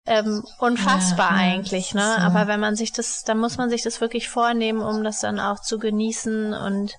[0.06, 2.16] ähm, unfassbar ja, eigentlich, ne?
[2.18, 2.22] So.
[2.22, 5.42] Aber wenn man sich das, dann muss man sich das wirklich vornehmen, um das dann
[5.42, 6.54] auch zu genießen.
[6.54, 6.98] Und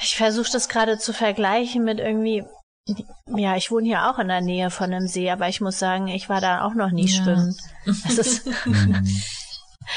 [0.00, 2.44] ich versuche das gerade zu vergleichen mit irgendwie
[3.36, 6.08] ja, ich wohne hier auch in der Nähe von einem See, aber ich muss sagen,
[6.08, 7.22] ich war da auch noch nie ja.
[7.22, 7.56] schwimmen.
[7.84, 9.06] Das ist mhm.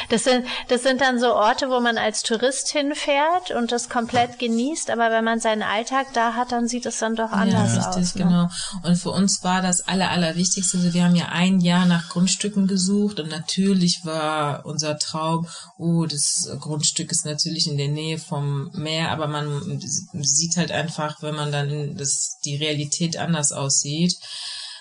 [0.10, 4.40] Das sind, das sind dann so Orte, wo man als Tourist hinfährt und das komplett
[4.40, 7.90] genießt, aber wenn man seinen Alltag da hat, dann sieht es dann doch anders ja,
[7.90, 8.16] richtig, aus.
[8.16, 8.24] Ne?
[8.24, 8.50] Genau.
[8.84, 12.68] Und für uns war das aller, allerwichtigste, also wir haben ja ein Jahr nach Grundstücken
[12.68, 18.72] gesucht und natürlich war unser Traum, oh, das Grundstück ist natürlich in der Nähe vom
[18.74, 19.80] Meer, aber man
[20.22, 24.18] sieht halt einfach, wenn man dann das, die Realität anders aussieht,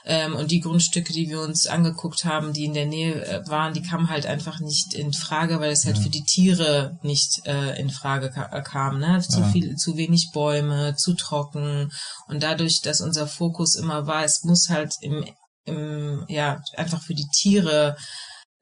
[0.05, 3.75] ähm, und die Grundstücke, die wir uns angeguckt haben, die in der Nähe äh, waren,
[3.75, 6.03] die kamen halt einfach nicht in Frage, weil es halt ja.
[6.03, 8.99] für die Tiere nicht äh, in Frage ka äh, kam.
[8.99, 9.21] Ne?
[9.21, 9.49] Zu ja.
[9.49, 11.93] viel, zu wenig Bäume, zu trocken.
[12.29, 15.25] Und dadurch, dass unser Fokus immer war, es muss halt im,
[15.65, 17.97] im ja einfach für die Tiere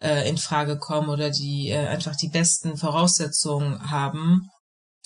[0.03, 4.51] äh, in Frage kommen oder die äh, einfach die besten Voraussetzungen haben,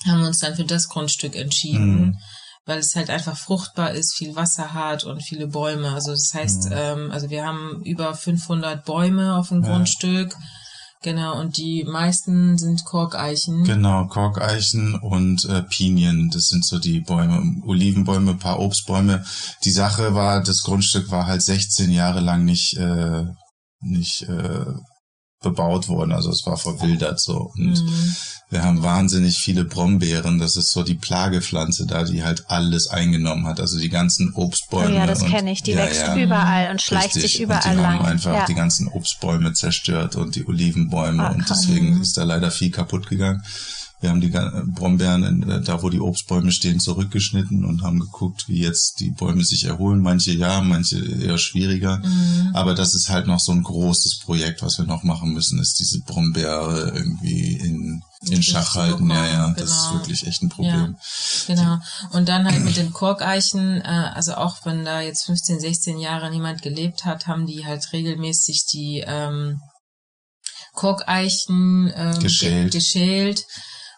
[0.06, 2.06] haben wir uns dann für das Grundstück entschieden.
[2.06, 2.18] Mhm
[2.64, 5.92] weil es halt einfach fruchtbar ist, viel Wasser hat und viele Bäume.
[5.92, 6.72] Also das heißt, mhm.
[6.74, 9.70] ähm, also wir haben über 500 Bäume auf dem ja.
[9.70, 10.36] Grundstück.
[11.02, 13.64] Genau, und die meisten sind Korkeichen.
[13.64, 19.24] Genau, Korkeichen und äh, Pinien, das sind so die Bäume, Olivenbäume, paar Obstbäume.
[19.64, 23.24] Die Sache war, das Grundstück war halt 16 Jahre lang nicht, äh,
[23.80, 24.64] nicht äh,
[25.42, 27.50] bebaut worden, also es war verwildert so.
[27.56, 28.16] Und mhm.
[28.52, 33.46] Wir haben wahnsinnig viele Brombeeren, das ist so die Plagepflanze da, die halt alles eingenommen
[33.46, 34.90] hat, also die ganzen Obstbäume.
[34.90, 37.32] Oh ja, das kenne ich, die ja, wächst ja, überall und schleicht richtig.
[37.32, 37.98] sich überall und die lang.
[37.98, 38.44] haben einfach ja.
[38.44, 43.08] die ganzen Obstbäume zerstört und die Olivenbäume ah, und deswegen ist da leider viel kaputt
[43.08, 43.42] gegangen.
[44.02, 44.28] Wir haben die
[44.74, 49.44] Brombeeren, äh, da wo die Obstbäume stehen, zurückgeschnitten und haben geguckt, wie jetzt die Bäume
[49.44, 50.02] sich erholen.
[50.02, 51.98] Manche ja, manche eher schwieriger.
[51.98, 52.50] Mhm.
[52.52, 55.78] Aber das ist halt noch so ein großes Projekt, was wir noch machen müssen, ist
[55.78, 59.10] diese Brombeere irgendwie in, in Schach halten.
[59.10, 59.58] Ja, ja, genau.
[59.58, 60.00] das ist genau.
[60.00, 60.96] wirklich echt ein Problem.
[61.48, 61.78] Ja, genau.
[62.12, 66.30] Und dann halt mit den Korkeichen, äh, also auch wenn da jetzt 15, 16 Jahre
[66.30, 69.60] niemand gelebt hat, haben die halt regelmäßig die ähm,
[70.72, 72.72] Korkeichen ähm, geschält.
[72.72, 73.44] geschält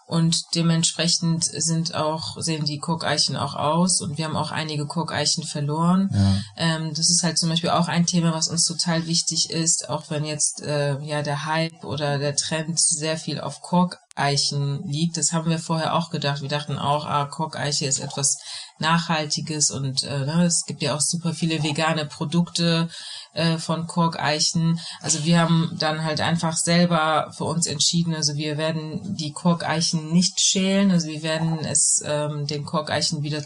[0.07, 5.44] und dementsprechend sind auch, sehen die Korkeichen auch aus und wir haben auch einige Korkeichen
[5.44, 6.11] verloren.
[6.12, 6.36] Ja.
[6.57, 10.11] Ähm, das ist halt zum Beispiel auch ein Thema, was uns total wichtig ist, auch
[10.11, 15.16] wenn jetzt äh, ja der Hype oder der Trend sehr viel auf Korkeichen liegt.
[15.16, 16.42] Das haben wir vorher auch gedacht.
[16.42, 18.36] Wir dachten auch, ah, Korkeiche ist etwas
[18.79, 22.89] Nachhaltiges und äh, ne, es gibt ja auch super viele vegane Produkte
[23.33, 24.81] äh, von Korkeichen.
[25.01, 30.12] Also wir haben dann halt einfach selber für uns entschieden, also wir werden die Korkeichen
[30.12, 33.45] nicht schälen, also wir werden es ähm, den Korkeichen wieder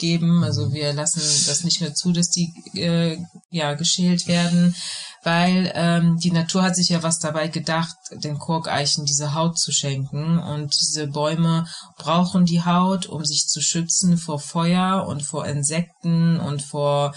[0.00, 0.42] zurückgeben.
[0.44, 3.18] Also wir lassen das nicht mehr zu, dass die äh,
[3.50, 4.74] ja geschält werden,
[5.22, 9.72] weil ähm, die Natur hat sich ja was dabei gedacht, den Korkeichen diese Haut zu
[9.72, 11.66] schenken und diese Bäume
[11.98, 17.14] brauchen die Haut, um sich zu schützen vor Feuer und vor Insekten und vor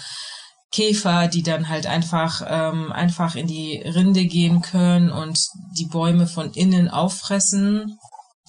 [0.71, 5.39] Käfer, die dann halt einfach ähm, einfach in die Rinde gehen können und
[5.77, 7.99] die Bäume von innen auffressen.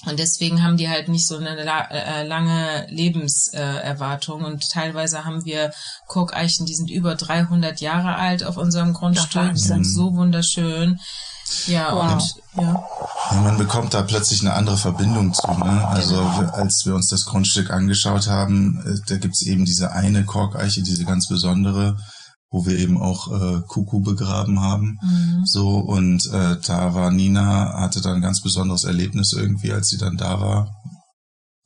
[0.07, 4.42] Und deswegen haben die halt nicht so eine la äh, lange Lebenserwartung.
[4.42, 5.72] Äh, und teilweise haben wir
[6.07, 11.00] Korkeichen, die sind über 300 Jahre alt auf unserem Grundstück, die sind so wunderschön.
[11.66, 12.12] Ja, wow.
[12.12, 12.86] und ja.
[13.30, 13.40] ja.
[13.42, 15.46] Man bekommt da plötzlich eine andere Verbindung zu.
[15.46, 15.88] Ne?
[15.88, 16.52] Also genau.
[16.52, 21.05] als wir uns das Grundstück angeschaut haben, äh, da gibt's eben diese eine Korkeiche, diese
[21.05, 21.96] ganz besondere,
[22.55, 24.96] wo wir eben auch äh, Kuku begraben haben.
[25.02, 25.42] Mhm.
[25.44, 29.98] So und äh, da war Nina, hatte da ein ganz besonderes Erlebnis irgendwie, als sie
[29.98, 30.70] dann da war.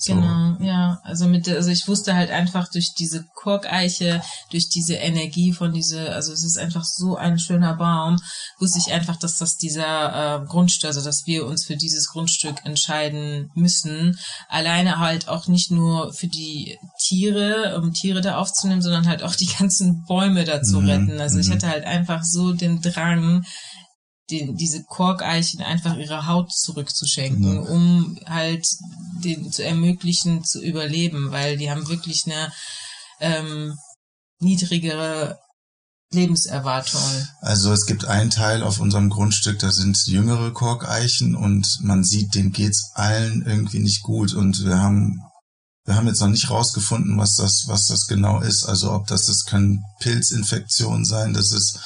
[0.01, 0.15] So.
[0.15, 1.01] Genau, ja.
[1.03, 6.13] Also mit, also ich wusste halt einfach durch diese Korkeiche, durch diese Energie von diese,
[6.13, 8.17] also es ist einfach so ein schöner Baum,
[8.61, 12.65] wusste ich einfach, dass das dieser äh, Grundstück, also dass wir uns für dieses Grundstück
[12.65, 14.17] entscheiden müssen.
[14.49, 16.79] Alleine halt auch nicht nur für die
[17.09, 20.89] Tiere, um Tiere da aufzunehmen, sondern halt auch die ganzen Bäume da zu mhm.
[20.89, 21.21] retten.
[21.21, 21.53] Also ich mhm.
[21.55, 23.45] hatte halt einfach so den Drang,
[24.31, 27.61] den, diese Korkeichen einfach ihre Haut zurückzuschenken, ja.
[27.71, 28.67] um halt
[29.25, 32.53] den zu ermöglichen zu überleben, weil die haben wirklich eine
[33.21, 33.75] ähm,
[34.41, 35.39] niedrigere
[36.11, 37.01] Lebenserwartung.
[37.41, 42.35] Also es gibt einen Teil auf unserem Grundstück, da sind jüngere Korkeichen und man sieht,
[42.35, 45.23] denen geht's allen irgendwie nicht gut und wir haben
[45.89, 49.25] wir haben jetzt noch nicht rausgefunden, was das was das genau ist, also ob das
[49.25, 51.79] das kann Pilzinfektion sein, das ist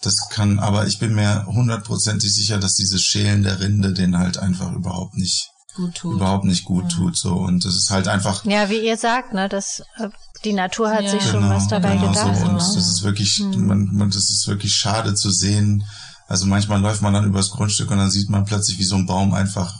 [0.00, 4.38] das kann, aber ich bin mir hundertprozentig sicher, dass dieses Schälen der Rinde den halt
[4.38, 6.14] einfach überhaupt nicht gut tut.
[6.14, 6.96] überhaupt nicht gut ja.
[6.96, 10.08] tut so und das ist halt einfach ja wie ihr sagt ne das äh,
[10.42, 11.10] die Natur hat ja.
[11.10, 12.44] sich schon genau, was dabei genau gedacht so.
[12.46, 12.58] und ne?
[12.58, 13.66] das ist wirklich hm.
[13.66, 15.84] man, man das ist wirklich schade zu sehen
[16.28, 19.04] also manchmal läuft man dann übers Grundstück und dann sieht man plötzlich wie so ein
[19.04, 19.74] Baum einfach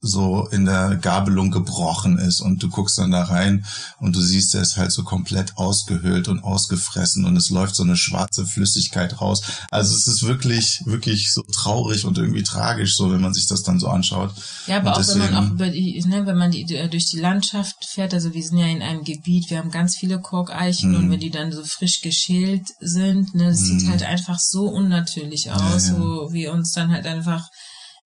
[0.00, 3.64] so in der Gabelung gebrochen ist und du guckst dann da rein
[3.98, 7.82] und du siehst, er ist halt so komplett ausgehöhlt und ausgefressen und es läuft so
[7.82, 9.42] eine schwarze Flüssigkeit raus.
[9.70, 13.62] Also es ist wirklich, wirklich so traurig und irgendwie tragisch, so wenn man sich das
[13.62, 14.34] dann so anschaut.
[14.66, 16.88] Ja, aber und auch deswegen, wenn man auch über die, ne, wenn man die, äh,
[16.88, 20.20] durch die Landschaft fährt, also wir sind ja in einem Gebiet, wir haben ganz viele
[20.20, 21.10] Korkeichen und mhm.
[21.10, 23.90] wenn die dann so frisch geschält sind, ne, das sieht mhm.
[23.90, 26.00] halt einfach so unnatürlich aus, ja, ja.
[26.00, 27.48] wo wir uns dann halt einfach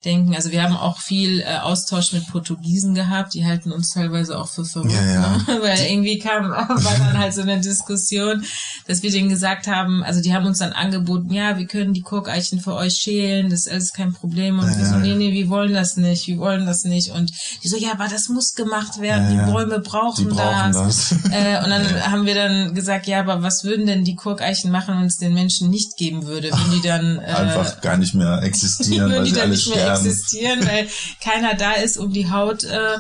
[0.05, 0.35] denken.
[0.35, 4.49] Also wir haben auch viel äh, Austausch mit Portugiesen gehabt, die halten uns teilweise auch
[4.49, 5.37] für verrückt, ja, ja.
[5.37, 5.45] Ne?
[5.63, 8.43] weil irgendwie kam war dann halt so eine Diskussion,
[8.87, 12.01] dass wir denen gesagt haben, also die haben uns dann angeboten, ja, wir können die
[12.01, 15.33] Korkeichen für euch schälen, das ist alles kein Problem und ja, wir so, nee, nee,
[15.33, 17.31] wir wollen das nicht, wir wollen das nicht und
[17.63, 21.11] die so, ja, aber das muss gemacht werden, die Bäume brauchen, die brauchen das.
[21.11, 21.21] das.
[21.31, 24.99] Äh, und dann haben wir dann gesagt, ja, aber was würden denn die Korkeichen machen,
[24.99, 28.43] wenn es den Menschen nicht geben würde, wenn die dann äh, einfach gar nicht mehr
[28.43, 30.89] existieren, weil sie alle sterben existieren, weil
[31.23, 32.65] keiner da ist, um die Haut.
[32.65, 32.99] Äh,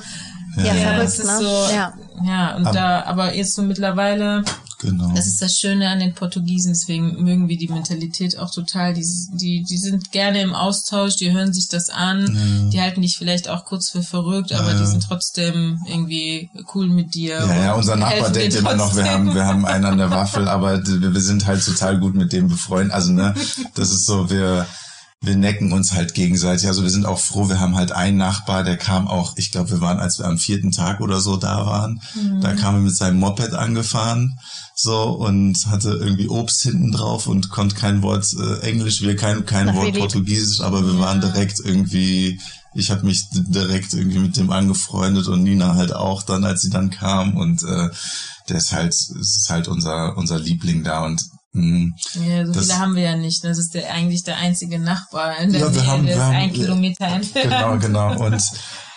[0.56, 1.38] ja, ja, ja das ist ne?
[1.38, 1.74] so.
[1.74, 4.44] Ja, ja und aber, da, aber jetzt so mittlerweile.
[4.80, 5.12] Genau.
[5.14, 8.94] Das ist das Schöne an den Portugiesen, deswegen mögen wir die Mentalität auch total.
[8.94, 12.70] Die, die, die sind gerne im Austausch, die hören sich das an, ja.
[12.70, 14.78] die halten dich vielleicht auch kurz für verrückt, aber ja.
[14.78, 17.34] die sind trotzdem irgendwie cool mit dir.
[17.40, 20.48] Ja, ja, unser Nachbar denkt immer noch, wir haben, wir haben einen an der Waffel,
[20.48, 22.94] aber wir, wir sind halt total gut mit dem befreundet.
[22.94, 23.34] Also, ne,
[23.74, 24.66] das ist so, wir,
[25.22, 26.66] wir necken uns halt gegenseitig.
[26.66, 29.70] Also wir sind auch froh, wir haben halt einen Nachbar, der kam auch, ich glaube,
[29.70, 32.40] wir waren, als wir am vierten Tag oder so da waren, mhm.
[32.40, 34.38] da kam er mit seinem Moped angefahren,
[34.74, 39.44] so, und hatte irgendwie Obst hinten drauf und konnte kein Wort äh, Englisch, wir kein,
[39.44, 41.00] kein Ach, Wort Portugiesisch, aber wir ja.
[41.00, 42.40] waren direkt irgendwie,
[42.74, 46.70] ich habe mich direkt irgendwie mit dem angefreundet und Nina halt auch dann, als sie
[46.70, 47.90] dann kam und äh,
[48.48, 51.94] der ist halt, es ist halt unser, unser Liebling da und Mhm.
[52.14, 53.42] Ja, so das, viele haben wir ja nicht.
[53.44, 56.22] Das ist der, eigentlich der einzige Nachbar in der ja, wir Nähe, haben, der ist
[56.22, 57.50] haben, ein Kilometer entfernt.
[57.50, 58.24] Genau, genau.
[58.24, 58.42] Und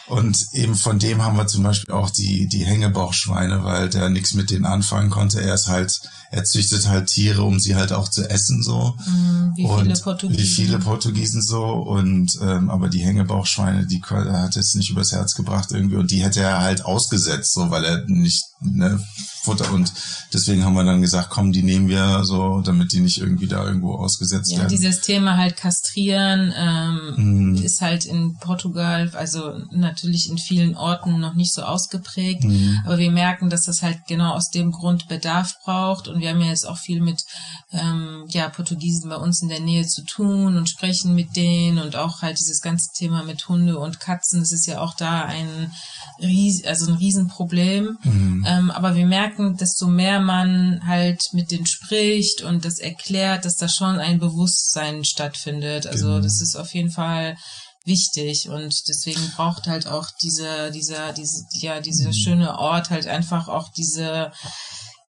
[0.07, 4.33] Und eben von dem haben wir zum Beispiel auch die, die Hängebauchschweine, weil der nichts
[4.33, 5.41] mit denen anfangen konnte.
[5.41, 8.95] Er ist halt, er züchtet halt Tiere, um sie halt auch zu essen, so.
[9.07, 10.43] Mm, wie und viele Portugiesen.
[10.43, 11.63] Wie viele Portugiesen so.
[11.65, 15.95] Und, ähm, aber die Hängebauchschweine, die er hat jetzt nicht übers Herz gebracht irgendwie.
[15.95, 19.01] Und die hätte er halt ausgesetzt, so, weil er nicht, ne,
[19.43, 19.91] Futter und
[20.31, 23.65] deswegen haben wir dann gesagt, komm, die nehmen wir so, damit die nicht irgendwie da
[23.65, 24.69] irgendwo ausgesetzt ja, werden.
[24.69, 27.63] Dieses Thema halt kastrieren ähm, mm.
[27.63, 32.79] ist halt in Portugal, also natürlich in vielen Orten noch nicht so ausgeprägt, mhm.
[32.85, 36.41] aber wir merken, dass das halt genau aus dem Grund Bedarf braucht und wir haben
[36.41, 37.23] ja jetzt auch viel mit
[37.71, 41.95] ähm, ja, Portugiesen bei uns in der Nähe zu tun und sprechen mit denen und
[41.95, 45.71] auch halt dieses ganze Thema mit Hunde und Katzen, das ist ja auch da ein,
[46.19, 48.45] Ries also ein Riesenproblem, mhm.
[48.47, 53.55] ähm, aber wir merken, desto mehr man halt mit denen spricht und das erklärt, dass
[53.55, 56.21] da schon ein Bewusstsein stattfindet, also genau.
[56.21, 57.37] das ist auf jeden Fall
[57.85, 62.13] wichtig und deswegen braucht halt auch diese, dieser, diese, ja, dieser mhm.
[62.13, 64.31] schöne Ort halt einfach auch diese,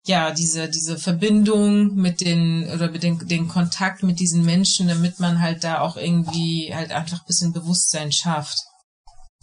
[0.06, 5.18] ja, diese, diese Verbindung mit den, oder mit den, den Kontakt mit diesen Menschen, damit
[5.18, 8.58] man halt da auch irgendwie halt einfach ein bisschen Bewusstsein schafft.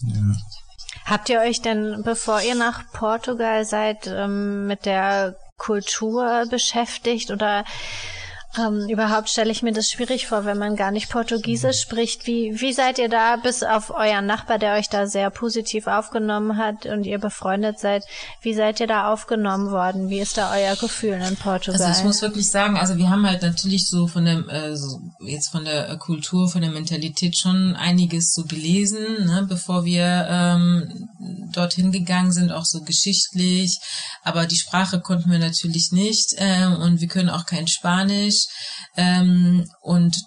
[0.04, 0.36] Ja.
[1.06, 7.66] Habt ihr euch denn, bevor ihr nach Portugal seid, ähm, mit der Kultur beschäftigt oder
[8.58, 12.28] ähm, überhaupt stelle ich mir das schwierig vor, wenn man gar nicht Portugiesisch spricht.
[12.28, 16.58] Wie, wie seid ihr da, bis auf euren Nachbar, der euch da sehr positiv aufgenommen
[16.58, 18.04] hat und ihr befreundet seid,
[18.42, 20.10] wie seid ihr da aufgenommen worden?
[20.10, 21.82] Wie ist da euer Gefühl in Portugal?
[21.82, 25.00] Also ich muss wirklich sagen, also wir haben halt natürlich so von der, äh, so
[25.26, 31.10] jetzt von der Kultur, von der Mentalität schon einiges so gelesen, ne, bevor wir ähm,
[31.54, 33.80] dorthin gegangen sind, auch so geschichtlich.
[34.24, 38.41] Aber die Sprache konnten wir natürlich nicht äh, und wir können auch kein Spanisch.
[38.98, 40.18] Ähm, und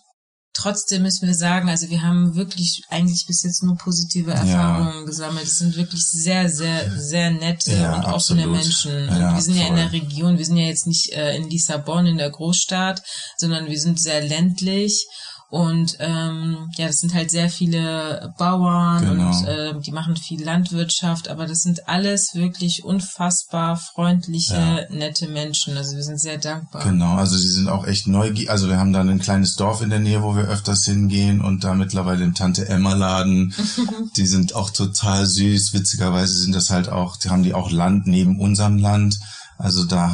[0.55, 5.05] trotzdem müssen wir sagen, also wir haben wirklich eigentlich bis jetzt nur positive Erfahrungen ja.
[5.05, 5.45] gesammelt.
[5.45, 9.09] Es sind wirklich sehr, sehr, sehr nette ja, und offene Menschen.
[9.09, 9.63] Und ja, wir sind voll.
[9.65, 13.03] ja in der Region, wir sind ja jetzt nicht äh, in Lissabon, in der Großstadt,
[13.37, 15.07] sondern wir sind sehr ländlich
[15.55, 19.29] und ähm, ja, das sind halt sehr viele Bauern genau.
[19.29, 24.81] und äh, die machen viel Landwirtschaft, aber das sind alles wirklich unfassbar freundliche, ja.
[24.91, 25.77] nette Menschen.
[25.77, 26.83] Also wir sind sehr dankbar.
[26.83, 28.51] Genau, also sie sind auch echt neugierig.
[28.51, 31.63] Also wir haben da ein kleines Dorf in der Nähe, wo wir öfters hingehen und
[31.63, 33.55] da mittlerweile den Tante Emma Laden.
[34.17, 35.73] die sind auch total süß.
[35.73, 39.21] Witzigerweise sind das halt auch, die haben die auch Land neben unserem Land.
[39.57, 40.13] Also da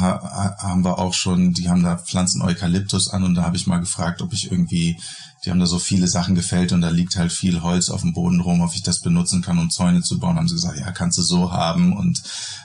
[0.59, 3.79] haben wir auch schon, die haben da Pflanzen Eukalyptus an und da habe ich mal
[3.79, 4.97] gefragt, ob ich irgendwie
[5.43, 8.13] die haben da so viele Sachen gefällt und da liegt halt viel Holz auf dem
[8.13, 10.37] Boden rum, ob ich das benutzen kann, um Zäune zu bauen.
[10.37, 11.97] Haben sie gesagt, ja, kannst du so haben.
[11.97, 12.21] Und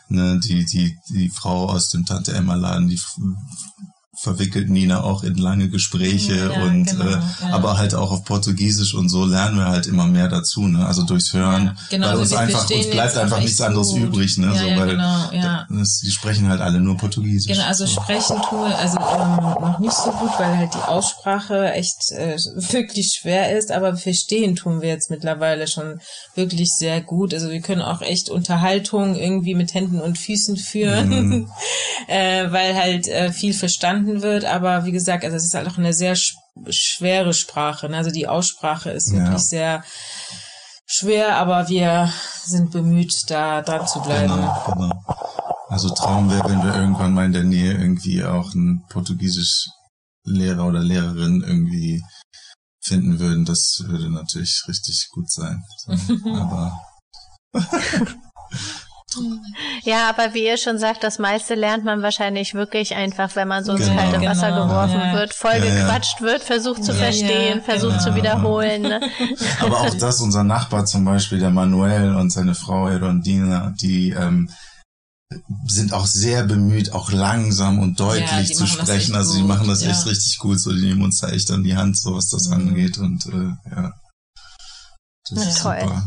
[0.08, 3.00] ne, die, die, die Frau aus dem Tante Emma Laden, die
[4.18, 7.52] verwickelt Nina auch in lange Gespräche ja, und genau, äh, ja.
[7.52, 10.86] aber halt auch auf Portugiesisch und so lernen wir halt immer mehr dazu, ne?
[10.86, 14.00] Also durchs Hören, ja, genau, weil uns einfach uns bleibt einfach nichts anderes gut.
[14.00, 14.54] übrig, ne?
[14.54, 15.66] so, weil genau, ja.
[15.68, 17.52] das, die sprechen halt alle nur Portugiesisch.
[17.52, 18.00] Genau, also so.
[18.00, 22.36] sprechen tun wir also ähm, noch nicht so gut, weil halt die Aussprache echt äh,
[22.70, 26.00] wirklich schwer ist, aber verstehen tun wir jetzt mittlerweile schon
[26.34, 27.34] wirklich sehr gut.
[27.34, 31.50] Also wir können auch echt Unterhaltung irgendwie mit Händen und Füßen führen, mhm.
[32.08, 34.44] äh, weil halt äh, viel verstanden wird.
[34.44, 36.34] Aber wie gesagt, also es ist halt auch eine sehr sch
[36.70, 37.88] schwere Sprache.
[37.88, 37.96] Ne?
[37.96, 39.18] Also die Aussprache ist ja.
[39.18, 39.84] wirklich sehr
[40.86, 42.12] schwer, aber wir
[42.44, 44.32] sind bemüht, da dran zu bleiben.
[44.32, 45.04] Genau, genau.
[45.68, 49.66] Also Traum wäre, wenn wir irgendwann mal in der Nähe irgendwie auch einen Portugiesisch
[50.24, 52.02] Lehrer oder Lehrerin irgendwie
[52.80, 55.62] finden würden, das würde natürlich richtig gut sein.
[55.78, 55.92] So,
[56.34, 56.80] aber
[59.82, 63.64] Ja, aber wie ihr schon sagt, das meiste lernt man wahrscheinlich wirklich einfach, wenn man
[63.64, 64.00] so ins genau.
[64.00, 64.66] kalte Wasser genau.
[64.66, 65.12] geworfen ja.
[65.14, 66.26] wird, voll ja, gequatscht ja.
[66.26, 68.82] wird, versucht zu verstehen, versucht zu wiederholen.
[68.82, 69.00] Ne?
[69.60, 74.48] Aber auch das, unser Nachbar zum Beispiel, der Manuel und seine Frau Erondina, die ähm,
[75.66, 79.14] sind auch sehr bemüht, auch langsam und deutlich zu sprechen.
[79.14, 80.60] Also die machen das echt richtig gut.
[80.60, 82.54] So, die nehmen uns da echt an die Hand, so was das mhm.
[82.54, 82.98] angeht.
[82.98, 83.92] Und äh, ja.
[85.30, 85.80] Das Na, toll.
[85.80, 86.02] Super.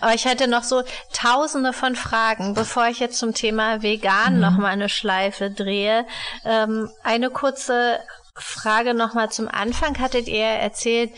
[0.00, 4.40] Aber ich hätte noch so tausende von Fragen, bevor ich jetzt zum Thema vegan mhm.
[4.40, 6.06] noch mal eine Schleife drehe.
[6.44, 8.00] Ähm, eine kurze
[8.36, 9.98] Frage nochmal zum Anfang.
[10.00, 11.12] Hattet ihr erzählt,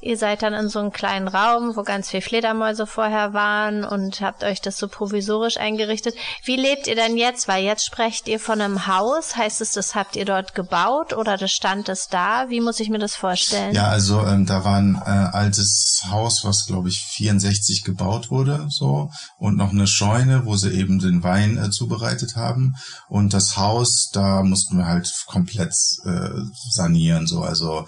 [0.00, 4.20] ihr seid dann in so einem kleinen Raum, wo ganz viel Fledermäuse vorher waren und
[4.20, 6.14] habt euch das so provisorisch eingerichtet.
[6.44, 7.48] Wie lebt ihr denn jetzt?
[7.48, 9.36] Weil jetzt sprecht ihr von einem Haus.
[9.36, 12.48] Heißt es, das habt ihr dort gebaut oder das stand es da?
[12.48, 13.74] Wie muss ich mir das vorstellen?
[13.74, 18.66] Ja, also ähm, da war ein äh, altes Haus, was glaube ich 64 gebaut wurde,
[18.68, 22.74] so und noch eine Scheune, wo sie eben den Wein äh, zubereitet haben.
[23.08, 25.74] Und das Haus, da mussten wir halt komplett
[26.04, 26.30] äh,
[26.70, 27.86] sanieren, so also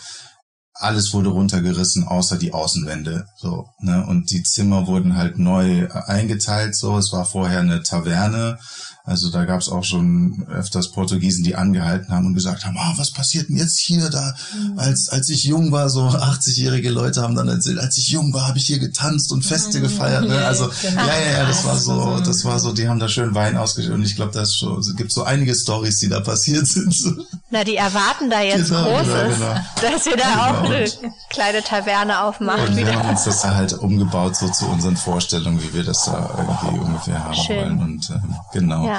[0.74, 6.74] alles wurde runtergerissen, außer die Außenwände, so, ne, und die Zimmer wurden halt neu eingeteilt,
[6.74, 8.58] so, es war vorher eine Taverne,
[9.04, 12.94] also da gab es auch schon öfters Portugiesen, die angehalten haben und gesagt haben, ah,
[12.96, 14.34] was passiert denn jetzt hier da?
[14.56, 14.78] Mhm.
[14.78, 18.46] Als, als ich jung war, so 80-jährige Leute haben dann erzählt, als ich jung war,
[18.46, 19.82] habe ich hier getanzt und Feste mhm.
[19.82, 20.28] gefeiert.
[20.28, 20.38] Ne?
[20.44, 21.04] Also genau.
[21.04, 23.96] ja, ja, ja, das war so, das war so, die haben da schön Wein ausgeschüttet
[23.96, 26.94] und ich glaube, das es gibt so einige Stories, die da passiert sind.
[27.50, 29.94] Na, die erwarten da jetzt genau, genau Großes, genau, genau.
[29.94, 30.42] dass wir da genau.
[30.42, 30.84] auch eine
[31.28, 32.68] kleine Taverne aufmachen.
[32.68, 36.04] Und wir haben uns das da halt umgebaut, so zu unseren Vorstellungen, wie wir das
[36.04, 37.56] da irgendwie ungefähr haben schön.
[37.56, 37.82] wollen.
[37.82, 38.18] Und äh,
[38.52, 38.86] genau.
[38.86, 38.91] Ja.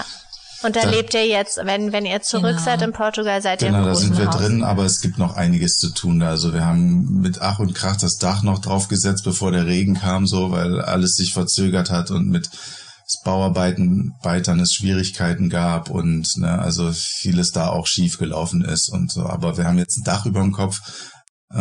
[0.63, 2.63] Und da, da, lebt ihr jetzt, wenn, wenn ihr zurück genau.
[2.63, 4.37] seid in Portugal, seid genau, ihr im Genau, da sind wir Haus.
[4.37, 6.29] drin, aber es gibt noch einiges zu tun da.
[6.29, 10.25] Also wir haben mit Ach und Krach das Dach noch draufgesetzt, bevor der Regen kam,
[10.25, 12.49] so, weil alles sich verzögert hat und mit
[13.23, 19.11] Bauarbeiten Beitern es Schwierigkeiten gab und ne, also vieles da auch schief gelaufen ist und
[19.11, 19.25] so.
[19.25, 20.81] Aber wir haben jetzt ein Dach über dem Kopf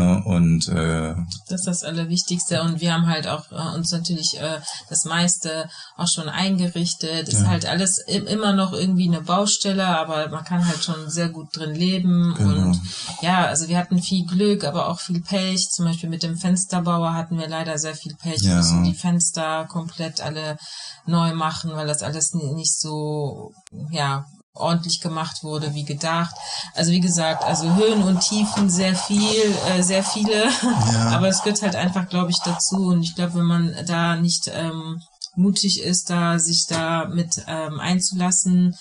[0.00, 1.14] und äh,
[1.48, 5.68] das ist das Allerwichtigste und wir haben halt auch äh, uns natürlich äh, das meiste
[5.98, 7.28] auch schon eingerichtet.
[7.28, 7.48] Ist ja.
[7.48, 11.74] halt alles immer noch irgendwie eine Baustelle, aber man kann halt schon sehr gut drin
[11.74, 12.68] leben genau.
[12.68, 12.80] und
[13.20, 15.68] ja, also wir hatten viel Glück, aber auch viel Pech.
[15.70, 18.40] Zum Beispiel mit dem Fensterbauer hatten wir leider sehr viel Pech.
[18.40, 18.48] Ja.
[18.48, 20.56] Wir müssen die Fenster komplett alle
[21.04, 23.52] neu machen, weil das alles nicht so
[23.90, 24.24] ja
[24.54, 26.34] ordentlich gemacht wurde, wie gedacht.
[26.74, 31.10] Also wie gesagt, also Höhen und Tiefen sehr viel, äh, sehr viele, ja.
[31.10, 32.88] aber es gehört halt einfach, glaube ich, dazu.
[32.88, 35.00] Und ich glaube, wenn man da nicht ähm,
[35.34, 38.76] mutig ist, da sich da mit ähm, einzulassen,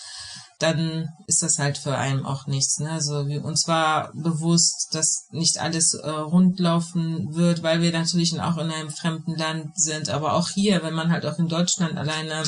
[0.62, 2.80] dann ist das halt für einen auch nichts.
[2.80, 2.92] Ne?
[2.92, 8.40] Also wir, uns war bewusst, dass nicht alles äh, rund laufen wird, weil wir natürlich
[8.40, 10.10] auch in einem fremden Land sind.
[10.10, 12.44] Aber auch hier, wenn man halt auch in Deutschland alleine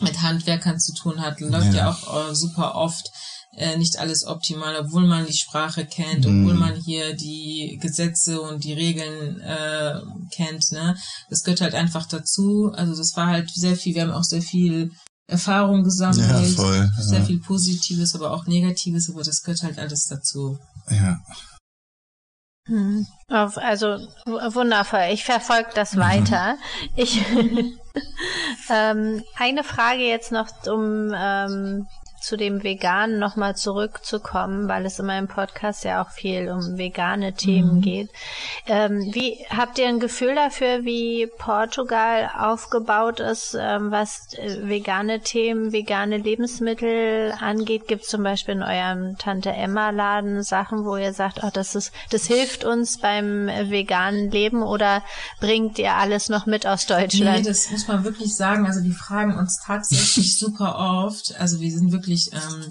[0.00, 3.10] mit Handwerkern zu tun hat, läuft ja, ja auch äh, super oft
[3.56, 6.28] äh, nicht alles optimal, obwohl man die Sprache kennt, mm.
[6.28, 10.70] obwohl man hier die Gesetze und die Regeln äh, kennt.
[10.70, 10.96] Ne?
[11.28, 12.70] Das gehört halt einfach dazu.
[12.72, 14.92] Also das war halt sehr viel, wir haben auch sehr viel
[15.30, 17.02] Erfahrung gesammelt, ja, voll, ja.
[17.02, 20.58] sehr viel Positives, aber auch Negatives, aber das gehört halt alles dazu.
[20.90, 21.18] Ja.
[22.66, 23.06] Hm.
[23.28, 25.08] Also wundervoll.
[25.12, 26.00] Ich verfolge das mhm.
[26.00, 26.56] weiter.
[26.94, 27.20] Ich
[28.70, 31.86] ähm, eine Frage jetzt noch, um ähm,
[32.20, 37.34] zu dem Veganen nochmal zurückzukommen, weil es in meinem Podcast ja auch viel um vegane
[37.34, 37.80] Themen mhm.
[37.80, 38.10] geht.
[38.66, 45.20] Ähm, wie habt ihr ein Gefühl dafür, wie Portugal aufgebaut ist, ähm, was äh, vegane
[45.20, 47.88] Themen, vegane Lebensmittel angeht?
[47.88, 51.74] Gibt es zum Beispiel in eurem Tante Emma Laden Sachen, wo ihr sagt, oh, das
[51.74, 55.02] ist, das hilft uns beim veganen Leben oder
[55.40, 57.38] bringt ihr alles noch mit aus Deutschland?
[57.38, 58.66] Nee, das muss man wirklich sagen.
[58.66, 61.34] Also die fragen uns tatsächlich super oft.
[61.38, 62.66] Also wir sind wirklich wirklich ähm,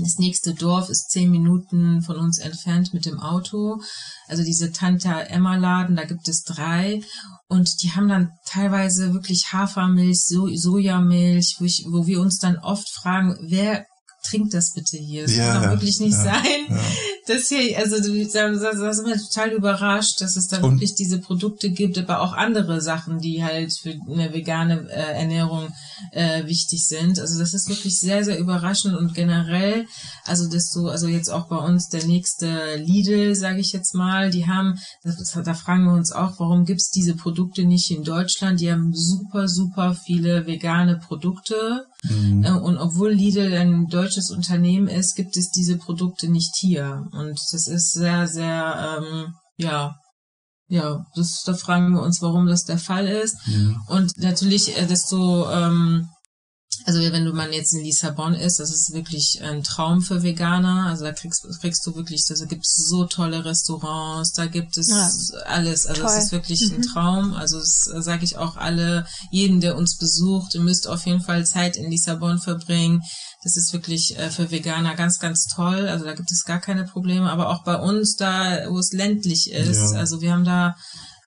[0.00, 3.80] Das nächste Dorf ist zehn Minuten von uns entfernt mit dem Auto.
[4.28, 7.02] Also diese Tante Emma Laden, da gibt es drei.
[7.48, 12.56] Und die haben dann teilweise wirklich Hafermilch, so Sojamilch, wo, ich, wo wir uns dann
[12.58, 13.84] oft fragen, wer
[14.22, 15.22] trinkt das bitte hier.
[15.22, 16.66] Das ja, kann doch wirklich nicht ja, sein.
[16.68, 16.80] Ja.
[17.26, 21.20] Das hier, also da, da sind wir total überrascht, dass es da und wirklich diese
[21.20, 25.68] Produkte gibt, aber auch andere Sachen, die halt für eine vegane äh, Ernährung
[26.12, 27.20] äh, wichtig sind.
[27.20, 29.86] Also das ist wirklich sehr, sehr überraschend und generell,
[30.24, 34.30] also das so, also jetzt auch bei uns der nächste Lidl, sage ich jetzt mal,
[34.30, 38.60] die haben, das, da fragen wir uns auch, warum gibt's diese Produkte nicht in Deutschland?
[38.60, 41.86] Die haben super, super viele vegane Produkte.
[42.02, 42.44] Mhm.
[42.44, 47.06] Äh, und obwohl Lidl ein deutsches Unternehmen ist, gibt es diese Produkte nicht hier.
[47.12, 49.96] Und das ist sehr, sehr, ähm, ja,
[50.68, 53.36] ja, das, da fragen wir uns, warum das der Fall ist.
[53.46, 53.82] Mhm.
[53.88, 56.08] Und natürlich, äh, desto ähm,
[56.86, 60.86] also wenn du man jetzt in Lissabon ist, das ist wirklich ein Traum für Veganer.
[60.86, 64.88] Also da kriegst, kriegst du wirklich, also gibt es so tolle Restaurants, da gibt es
[64.88, 65.10] ja.
[65.46, 65.86] alles.
[65.86, 66.76] Also es ist wirklich mhm.
[66.76, 67.34] ein Traum.
[67.34, 71.46] Also das sage ich auch alle, jeden, der uns besucht, ihr müsst auf jeden Fall
[71.46, 73.02] Zeit in Lissabon verbringen.
[73.42, 75.88] Das ist wirklich äh, für Veganer ganz, ganz toll.
[75.88, 77.30] Also da gibt es gar keine Probleme.
[77.30, 79.98] Aber auch bei uns da, wo es ländlich ist, ja.
[79.98, 80.76] also wir haben da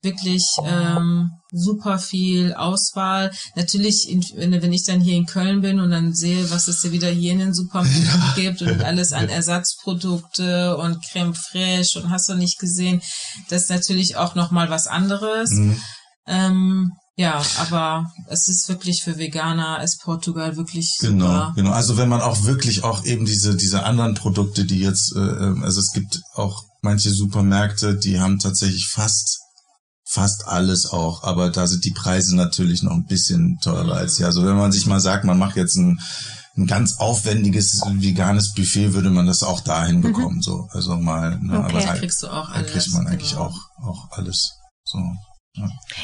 [0.01, 3.31] wirklich ähm, super viel Auswahl.
[3.55, 7.09] Natürlich, in, wenn ich dann hier in Köln bin und dann sehe, was es wieder
[7.09, 8.33] hier in den Supermärkten ja.
[8.35, 13.01] gibt und alles an Ersatzprodukte und Creme fraiche und hast du nicht gesehen,
[13.49, 15.51] das ist natürlich auch nochmal was anderes.
[15.51, 15.81] Mhm.
[16.25, 21.53] Ähm, ja, aber es ist wirklich für Veganer ist Portugal wirklich genau, super.
[21.55, 25.19] Genau, also wenn man auch wirklich auch eben diese diese anderen Produkte, die jetzt, äh,
[25.19, 29.42] ähm, also es gibt auch manche Supermärkte, die haben tatsächlich fast
[30.13, 34.27] fast alles auch, aber da sind die Preise natürlich noch ein bisschen teurer als hier.
[34.27, 35.99] Also wenn man sich mal sagt, man macht jetzt ein,
[36.55, 40.01] ein ganz aufwendiges veganes Buffet, würde man das auch dahin mhm.
[40.01, 40.41] bekommen.
[40.43, 41.39] So, also mal.
[41.39, 41.69] Ne, okay.
[41.69, 42.71] aber da kriegst du auch alles.
[42.71, 43.45] Da kriegt man eigentlich genau.
[43.45, 44.53] auch auch alles.
[44.83, 44.99] So.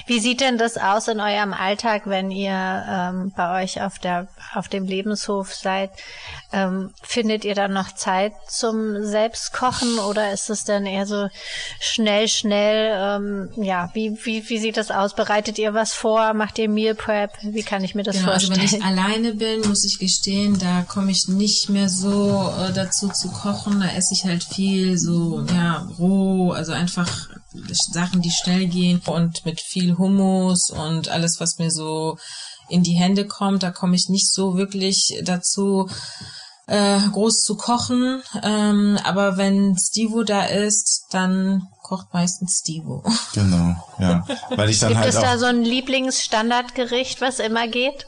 [0.10, 4.28] Wie sieht denn das aus in eurem Alltag, wenn ihr ähm, bei euch auf der
[4.56, 5.92] auf dem Lebenshof seid?
[6.52, 11.30] Ähm, findet ihr dann noch Zeit zum Selbstkochen oder ist es dann eher so
[11.80, 12.92] schnell, schnell?
[12.98, 15.14] Ähm, ja, wie, wie wie sieht das aus?
[15.14, 16.34] Bereitet ihr was vor?
[16.34, 17.30] Macht ihr Meal Prep?
[17.44, 18.60] Wie kann ich mir das genau, vorstellen?
[18.60, 22.74] Also wenn ich alleine bin, muss ich gestehen, da komme ich nicht mehr so äh,
[22.74, 23.80] dazu zu kochen.
[23.80, 27.30] Da esse ich halt viel so ja roh, also einfach
[27.72, 32.18] Sachen, die schnell gehen und mit viel Hummus und alles, was mir so
[32.70, 33.64] in die Hände kommt.
[33.64, 35.90] Da komme ich nicht so wirklich dazu,
[36.68, 38.22] äh, groß zu kochen.
[38.44, 43.04] Ähm, aber wenn Stivo da ist, dann kocht meistens Stivo.
[43.34, 44.26] Genau, ja.
[44.50, 48.08] Weil ich dann Gibt halt es da so ein Lieblingsstandardgericht, was immer geht?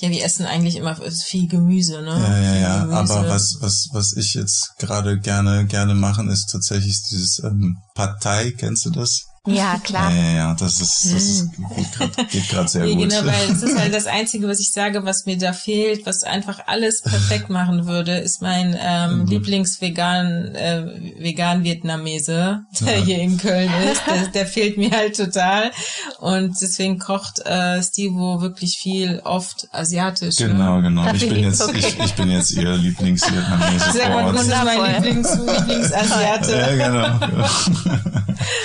[0.00, 2.10] Ja, wir essen eigentlich immer viel Gemüse, ne?
[2.10, 2.82] Ja, ja, ja.
[2.90, 8.50] Aber was, was, was ich jetzt gerade gerne, gerne machen, ist tatsächlich dieses ähm, Partei.
[8.52, 9.29] Kennst du das?
[9.46, 10.12] Ja, klar.
[10.12, 12.26] Ja, ja, ja, das ist, das ist, hm.
[12.30, 13.08] geht gerade sehr nee, gut.
[13.08, 16.24] Genau, weil es ist halt das Einzige, was ich sage, was mir da fehlt, was
[16.24, 19.26] einfach alles perfekt machen würde, ist mein ähm, mhm.
[19.26, 20.84] Lieblingsvegan äh,
[21.18, 23.04] vegan Vietnamese, der ja.
[23.04, 24.02] hier in Köln ist.
[24.06, 25.70] Der, der fehlt mir halt total.
[26.18, 30.38] Und deswegen kocht äh, Stivo wirklich viel, oft asiatisch.
[30.40, 30.48] Ne?
[30.48, 30.82] Genau, ne?
[30.82, 31.12] genau.
[31.14, 31.78] Ich bin jetzt, okay.
[31.78, 33.92] ich, ich bin jetzt ihr Lieblingsvietnamese.
[33.92, 36.52] Sehr gut, das ist mein Lieblings, Lieblingsasiate.
[36.52, 37.26] Ja, genau.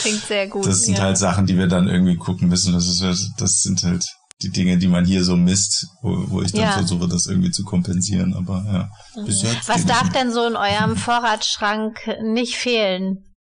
[0.01, 0.64] Klingt sehr gut.
[0.65, 1.03] Das sind ja.
[1.03, 2.73] halt Sachen, die wir dann irgendwie gucken müssen.
[2.73, 4.05] Das ist halt, das sind halt
[4.41, 6.71] die Dinge, die man hier so misst, wo, wo ich dann ja.
[6.71, 8.33] versuche, das irgendwie zu kompensieren.
[8.33, 8.89] Aber ja.
[9.21, 9.27] Mhm.
[9.67, 13.33] Was darf denn so in eurem Vorratsschrank nicht fehlen?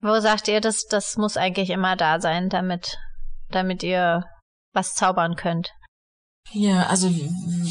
[0.00, 2.98] Wo sagt ihr, das, das muss eigentlich immer da sein, damit,
[3.50, 4.24] damit ihr
[4.72, 5.72] was zaubern könnt?
[6.52, 7.10] Ja, also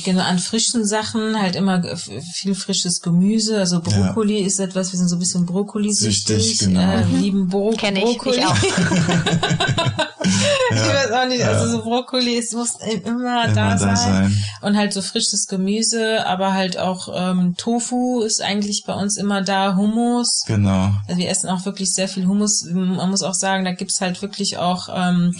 [0.03, 1.81] genau an frischen Sachen halt immer
[2.33, 3.57] viel frisches Gemüse.
[3.59, 4.47] Also Brokkoli ja.
[4.47, 6.59] ist etwas, wir sind so ein bisschen Brokkoli-süchtig.
[6.59, 6.81] Genau.
[6.81, 7.21] Äh, mhm.
[7.21, 8.39] lieben Bro Kenn ich, Brokkoli.
[8.39, 8.55] Ich, auch.
[10.71, 13.95] ich weiß auch nicht, also so Brokkoli ist, muss immer, immer da, sein.
[13.95, 14.43] sein.
[14.61, 19.41] Und halt so frisches Gemüse, aber halt auch ähm, Tofu ist eigentlich bei uns immer
[19.41, 20.43] da, Hummus.
[20.45, 20.91] Genau.
[21.07, 22.65] Also wir essen auch wirklich sehr viel Hummus.
[22.65, 25.33] Man muss auch sagen, da gibt's halt wirklich auch ähm,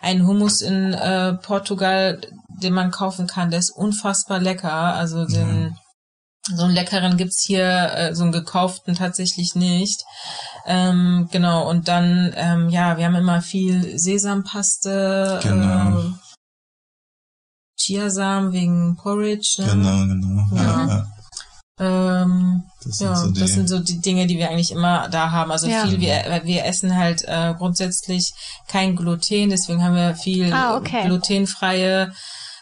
[0.00, 2.20] einen Hummus in äh, Portugal,
[2.62, 3.50] den man kaufen kann.
[3.50, 4.72] Der ist unfassbar lecker.
[4.72, 5.76] Also den, mhm.
[6.54, 10.04] so einen leckeren gibt's hier, äh, so einen gekauften tatsächlich nicht.
[10.66, 15.40] Ähm, genau, und dann, ähm, ja, wir haben immer viel Sesampaste.
[15.42, 16.00] Genau.
[16.00, 16.12] Äh,
[17.78, 19.56] Chiasamen wegen Porridge.
[19.58, 19.66] Ne?
[19.66, 20.56] Genau, genau.
[20.56, 20.62] Ja.
[20.62, 20.88] ja.
[20.88, 21.06] ja.
[21.78, 25.50] Ähm, das ja, so das sind so die Dinge, die wir eigentlich immer da haben.
[25.50, 25.86] Also ja.
[25.86, 28.32] viel, wir, wir essen halt äh, grundsätzlich
[28.66, 31.04] kein Gluten, deswegen haben wir viel ah, okay.
[31.04, 32.12] glutenfreie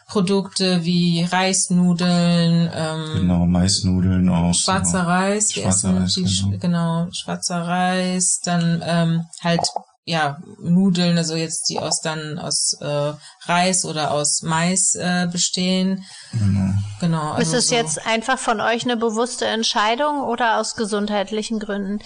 [0.06, 5.06] Produkte wie Reisnudeln, ähm, genau Maisnudeln auch, schwarzer so.
[5.06, 6.58] Reis, wir schwarzer essen Reis, genau.
[6.58, 9.62] genau schwarzer Reis, dann ähm, halt
[10.04, 13.12] ja Nudeln, also jetzt die aus dann aus äh,
[13.46, 16.04] Reis oder aus Mais äh, bestehen.
[16.32, 16.74] Genau.
[17.00, 17.32] Genau.
[17.32, 17.74] ist also es so.
[17.74, 22.00] jetzt einfach von euch eine bewusste Entscheidung oder aus gesundheitlichen Gründen?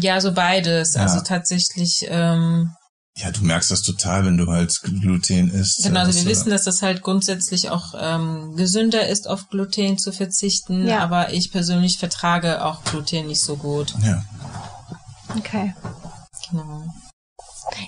[0.00, 0.94] Ja, so beides.
[0.94, 1.02] Ja.
[1.02, 2.72] Also tatsächlich, ähm,
[3.16, 5.82] Ja, du merkst das total, wenn du halt Gluten isst.
[5.82, 10.12] genau, also wir wissen, dass das halt grundsätzlich auch ähm, gesünder ist, auf Gluten zu
[10.12, 11.00] verzichten, Ja.
[11.00, 13.94] aber ich persönlich vertrage auch Gluten nicht so gut.
[14.02, 14.24] Ja.
[15.36, 15.74] Okay.
[16.50, 16.84] Genau.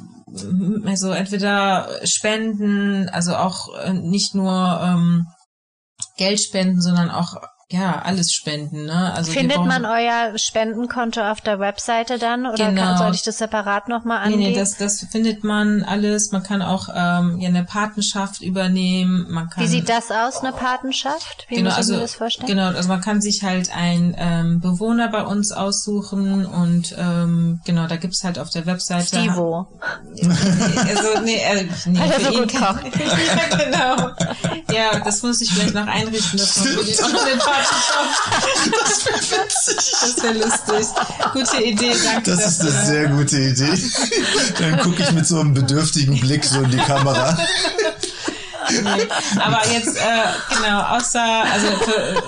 [0.86, 5.28] also entweder Spenden, also auch äh, nicht nur ähm,
[6.18, 7.36] Geld spenden, sondern auch
[7.72, 8.86] ja alles spenden.
[8.86, 9.14] Ne?
[9.14, 12.82] Also Findet brauchen- man euer Spendenkonto auf der Webseite dann oder Genau.
[12.82, 14.52] kann, soll ich das separat nochmal Nee, angeben?
[14.52, 16.32] nee, das, das findet man alles.
[16.32, 19.26] Man kann auch ähm, ja, eine Patenschaft übernehmen.
[19.30, 21.46] Man kann, Wie sieht das aus, eine Patenschaft?
[21.50, 22.48] Wie genau, muss ich also, mir das vorstellen?
[22.48, 27.88] Genau, also man kann sich halt einen ähm, Bewohner bei uns aussuchen und ähm, genau,
[27.88, 29.06] da gibt's halt auf der Webseite.
[29.08, 29.68] Stivo.
[30.12, 32.80] Also, nee, äh, nee Weil für so ihn gut kann-
[33.50, 34.10] ja, genau.
[34.72, 39.06] Ja, das muss ich vielleicht noch einrichten, dass man für den auch noch den Das
[39.06, 39.92] wäre witzig.
[40.02, 40.88] Das wäre lustig.
[41.34, 43.80] Gute Idee, danke Das ist eine sehr gute Idee.
[44.60, 47.38] Dann gucke ich mit so einem bedürftigen Blick so in die Kamera.
[49.40, 52.24] Aber jetzt, äh, genau, außer, also für,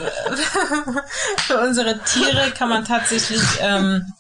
[1.41, 4.13] für unsere Tiere kann man tatsächlich, ähm,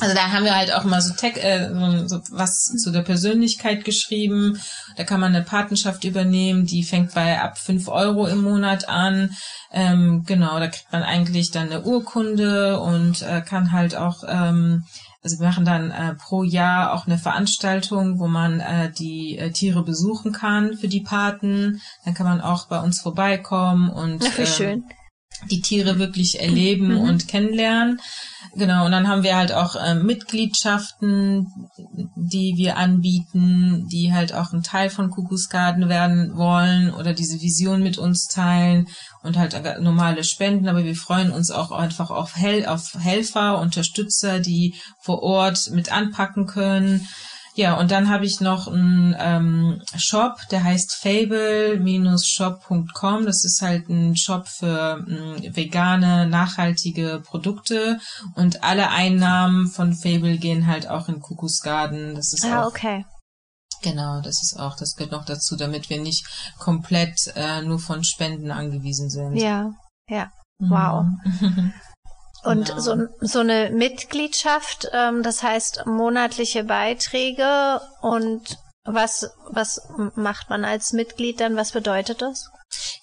[0.00, 3.02] also da haben wir halt auch mal so, Tech, äh, so, so was zu der
[3.02, 4.60] Persönlichkeit geschrieben.
[4.96, 9.36] Da kann man eine Patenschaft übernehmen, die fängt bei ab fünf Euro im Monat an.
[9.72, 14.84] Ähm, genau, da kriegt man eigentlich dann eine Urkunde und äh, kann halt auch ähm,
[15.28, 19.50] also wir machen dann äh, pro Jahr auch eine Veranstaltung, wo man äh, die äh,
[19.50, 21.82] Tiere besuchen kann für die Paten.
[22.06, 24.84] Dann kann man auch bei uns vorbeikommen und Ach, wie ähm, schön.
[25.50, 27.00] Die Tiere wirklich erleben Mhm.
[27.00, 28.00] und kennenlernen.
[28.54, 31.46] Genau, und dann haben wir halt auch ähm, Mitgliedschaften,
[32.16, 37.82] die wir anbieten, die halt auch ein Teil von Kuckucksgarten werden wollen oder diese Vision
[37.82, 38.86] mit uns teilen
[39.22, 40.68] und halt normale Spenden.
[40.68, 45.92] Aber wir freuen uns auch einfach auf, Hel auf Helfer, Unterstützer, die vor Ort mit
[45.92, 47.06] anpacken können.
[47.58, 53.26] Ja, und dann habe ich noch einen ähm, Shop, der heißt fable-shop.com.
[53.26, 57.98] Das ist halt ein Shop für mh, vegane, nachhaltige Produkte.
[58.36, 62.14] Und alle Einnahmen von Fable gehen halt auch in Kuckucksgarten.
[62.14, 63.04] Das ist Ah, auch, okay.
[63.82, 66.28] genau, das ist auch, das gehört noch dazu, damit wir nicht
[66.60, 69.34] komplett äh, nur von Spenden angewiesen sind.
[69.34, 69.72] Ja,
[70.08, 70.30] ja.
[70.60, 71.06] Wow.
[72.44, 72.80] Und Genau.
[72.80, 79.82] so, so eine Mitgliedschaft, ähm, das heißt monatliche Beiträge und was, was
[80.14, 81.56] macht man als Mitglied dann?
[81.56, 82.48] Was bedeutet das?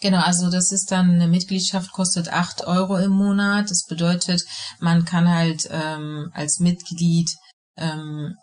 [0.02, 3.70] Genau, also das ist dann eine Mitgliedschaft kostet acht Euro im Monat.
[3.70, 4.44] Das bedeutet,
[4.80, 7.30] man kann halt ähm, als Mitglied
[7.78, 8.36] ähm,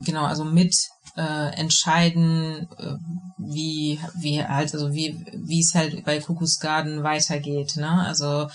[0.00, 0.74] genau also mit
[1.16, 2.94] äh, entscheiden, äh,
[3.38, 7.76] wie wie halt also wie wie es halt bei Kuckucksgarden weitergeht.
[7.76, 7.88] Ne?
[7.88, 8.48] Also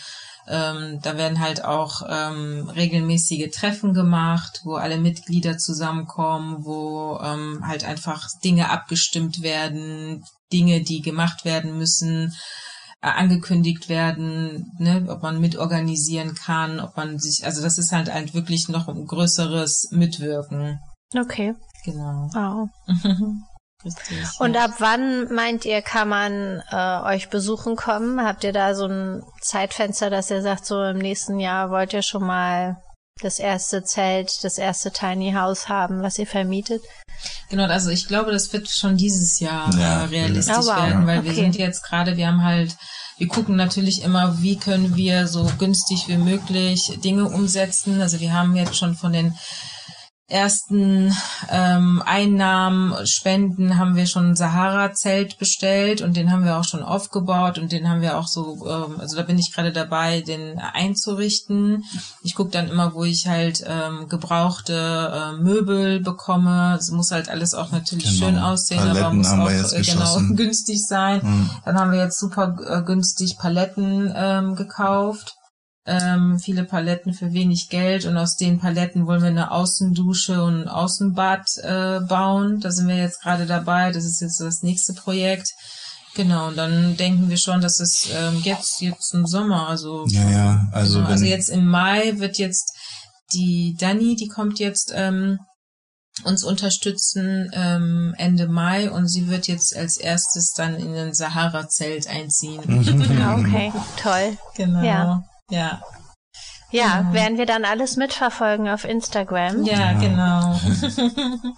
[0.51, 7.65] ähm, da werden halt auch ähm, regelmäßige Treffen gemacht, wo alle Mitglieder zusammenkommen, wo ähm,
[7.65, 12.33] halt einfach Dinge abgestimmt werden, Dinge, die gemacht werden müssen,
[13.01, 18.13] äh, angekündigt werden, ne, ob man mitorganisieren kann, ob man sich, also das ist halt
[18.13, 20.79] halt wirklich noch ein größeres Mitwirken.
[21.15, 21.55] Okay.
[21.85, 22.29] Genau.
[22.33, 22.69] Wow.
[23.83, 28.23] Richtig, Und ab wann meint ihr, kann man äh, euch besuchen kommen?
[28.23, 32.01] Habt ihr da so ein Zeitfenster, dass ihr sagt, so im nächsten Jahr wollt ihr
[32.03, 32.77] schon mal
[33.21, 36.81] das erste Zelt, das erste Tiny House haben, was ihr vermietet?
[37.49, 40.75] Genau, also ich glaube, das wird schon dieses Jahr Ja, äh, realistisch Oh, wow.
[40.77, 41.41] werden, weil wir Okay.
[41.41, 42.75] sind jetzt gerade, wir haben halt,
[43.17, 48.01] wir gucken natürlich immer, wie können wir so günstig wie möglich Dinge umsetzen.
[48.01, 49.37] Also wir haben jetzt schon von den
[50.31, 51.15] ersten
[51.49, 56.83] ähm, Einnahmen, Spenden haben wir schon ein Sahara-Zelt bestellt und den haben wir auch schon
[56.83, 60.57] aufgebaut und den haben wir auch so, ähm, also da bin ich gerade dabei, den
[60.59, 61.83] einzurichten.
[62.23, 64.73] Ich gucke dann immer, wo ich halt ähm, gebrauchte
[65.13, 66.77] äh, Möbel bekomme.
[66.79, 68.25] Es muss halt alles auch natürlich Genau.
[68.25, 71.19] schön aussehen, aber Paletten muss haben wir auch äh, genau günstig sein.
[71.23, 71.49] Mhm.
[71.65, 75.35] Dann haben wir jetzt super äh, günstig Paletten ähm, gekauft.
[75.91, 80.61] Ähm, viele Paletten für wenig Geld und aus den Paletten wollen wir eine Außendusche und
[80.61, 82.61] ein Außenbad äh, bauen.
[82.61, 83.91] Da sind wir jetzt gerade dabei.
[83.91, 85.49] Das ist jetzt so das nächste Projekt.
[86.15, 90.29] Genau, und dann denken wir schon, dass es ähm, jetzt, jetzt im Sommer, also, Ja,
[90.29, 92.73] ja, also genau, also jetzt im Mai wird jetzt
[93.33, 95.39] die Dani, die kommt jetzt ähm,
[96.23, 102.07] uns unterstützen ähm, Ende Mai und sie wird jetzt als erstes dann in ein Sahara-Zelt
[102.07, 102.61] einziehen.
[103.21, 103.71] Ah, okay,
[104.01, 104.37] toll.
[104.55, 104.83] Genau.
[104.83, 105.23] Ja.
[105.51, 105.81] Ja.
[106.71, 107.13] Ja, Genau.
[107.13, 109.63] werden wir dann alles mitverfolgen auf Instagram.
[109.65, 110.55] Ja, genau.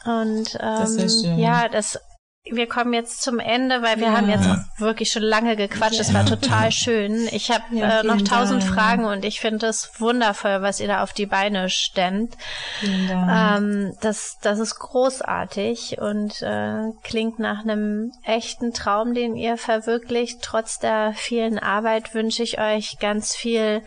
[0.22, 1.40] Und Das ähm, schön.
[1.40, 2.00] ja, das
[2.46, 4.18] wir kommen jetzt zum Ende, weil wir Ja.
[4.18, 6.00] haben jetzt wirklich schon lange gequatscht.
[6.02, 6.16] Es Ja.
[6.16, 7.28] war total schön.
[7.32, 8.74] Ich habe Ja, äh, noch tausend Dank.
[8.74, 12.36] Fragen und ich finde es wundervoll, was ihr da auf die Beine stemmt.
[12.84, 20.42] Ähm, das, das ist großartig und äh, klingt nach einem echten Traum, den ihr verwirklicht.
[20.42, 23.82] Trotz der vielen Arbeit wünsche ich euch ganz viel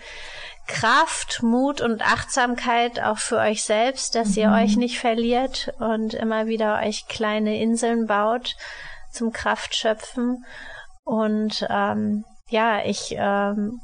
[0.67, 6.47] Kraft, Mut und Achtsamkeit auch für euch selbst, dass ihr euch nicht verliert und immer
[6.47, 8.57] wieder euch kleine Inseln baut
[9.12, 10.45] zum Kraftschöpfen.
[11.05, 13.81] Und ähm, ja, ich ähm,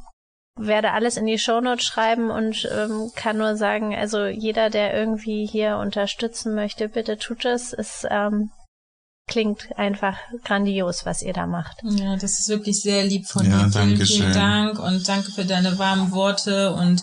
[0.57, 5.47] werde alles in die Shownotes schreiben und ähm, kann nur sagen, also jeder, der irgendwie
[5.47, 7.72] hier unterstützen möchte, bitte tut es.
[7.72, 8.51] Es ähm,
[9.29, 11.79] klingt einfach grandios, was ihr da macht.
[11.85, 13.59] Ja, das ist wirklich sehr lieb von Ja, dir.
[13.59, 14.33] Vielen, danke vielen schön.
[14.35, 16.73] Dank und danke für deine warmen Worte.
[16.75, 17.03] Und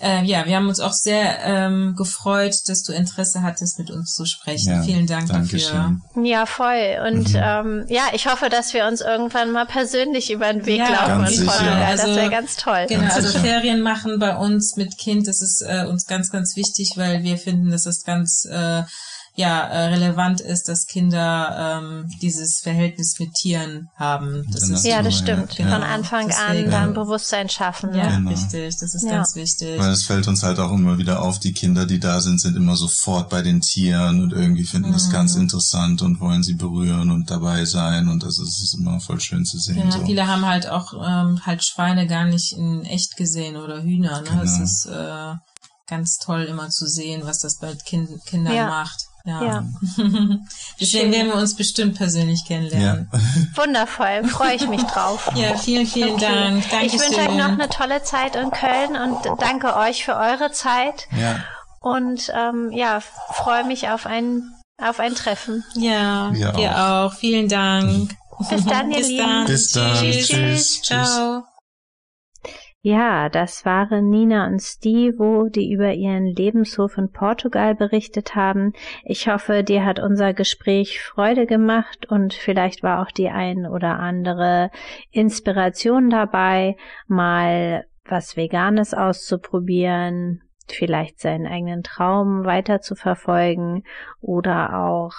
[0.00, 4.14] äh, ja, wir haben uns auch sehr ähm, gefreut, dass du Interesse hattest, mit uns
[4.14, 4.70] zu sprechen.
[4.72, 5.40] Ja, vielen Dank dafür.
[5.58, 6.02] Dankeschön.
[6.24, 6.98] Ja, voll.
[7.06, 7.40] Und Mhm.
[7.42, 11.18] ähm, ja, ich hoffe, dass wir uns irgendwann mal persönlich über den Weg Ja, laufen
[11.24, 11.50] Ganz in sicher.
[11.50, 11.82] Portugal.
[11.82, 12.86] Also, das wäre ganz toll.
[12.88, 13.40] Genau, Ganz also sicher.
[13.40, 17.36] Ferien machen bei uns mit Kind, das ist äh, uns ganz, ganz wichtig, weil wir
[17.36, 18.82] finden, dass es ganz äh,
[19.36, 24.44] ja äh, relevant ist, dass Kinder ähm, dieses Verhältnis mit Tieren haben.
[24.52, 25.56] Das ist Ja, das stimmt.
[25.56, 25.64] ja.
[25.70, 26.64] Von Anfang Deswegen.
[26.66, 27.94] an dann Bewusstsein schaffen.
[27.94, 28.16] ja, Ja.
[28.16, 28.30] Genau.
[28.30, 28.76] richtig.
[28.78, 29.12] Das ist Ja.
[29.12, 29.78] ganz wichtig.
[29.78, 32.56] Weil es fällt uns halt auch immer wieder auf, die Kinder, die da sind, sind
[32.56, 35.12] immer sofort bei den Tieren und irgendwie finden das Mhm.
[35.12, 39.20] ganz interessant und wollen sie berühren und dabei sein und das ist, ist immer voll
[39.20, 39.78] schön zu sehen.
[39.78, 40.04] Ja, so.
[40.04, 44.20] viele haben halt auch ähm, halt Schweine gar nicht in echt gesehen oder Hühner.
[44.22, 44.28] Ne?
[44.28, 44.42] Genau.
[44.42, 45.34] Es ist äh,
[45.86, 48.66] ganz toll immer zu sehen, was das bei kind Kindern Ja.
[48.68, 49.06] macht.
[49.24, 49.42] Ja.
[49.42, 49.64] Ja.
[50.80, 51.12] Deswegen Schön.
[51.12, 53.08] werden wir uns bestimmt persönlich kennenlernen.
[53.12, 53.18] ja.
[53.62, 54.24] Wundervoll.
[54.28, 55.30] Freue ich mich drauf.
[55.34, 56.20] Ja, vielen, vielen Okay.
[56.26, 56.70] Dank.
[56.70, 56.84] Dankeschön.
[56.86, 61.06] Ich wünsche euch noch eine tolle Zeit in Köln und danke euch für eure Zeit.
[61.18, 61.36] ja,
[61.80, 63.00] Und ähm, ja,
[63.34, 64.42] freue mich auf ein,
[64.82, 65.64] auf ein Treffen.
[65.74, 67.12] Ja, Wir wir, auch.
[67.14, 68.16] Vielen Dank.
[68.48, 69.26] Bis dann, ihr Bis Lieben.
[69.26, 69.46] dann.
[69.46, 69.96] Bis dann.
[69.96, 70.28] Tschüss.
[70.28, 70.80] Tschüss.
[70.80, 70.82] Tschüss.
[70.82, 71.49] Ciao.
[72.82, 78.72] Ja, das waren Nina und Stevo, die über ihren Lebenshof in Portugal berichtet haben.
[79.04, 83.98] Ich hoffe, dir hat unser Gespräch Freude gemacht und vielleicht war auch die ein oder
[83.98, 84.70] andere
[85.10, 86.76] Inspiration dabei,
[87.06, 93.82] mal was Veganes auszuprobieren, vielleicht seinen eigenen Traum weiter zu verfolgen
[94.22, 95.12] oder auch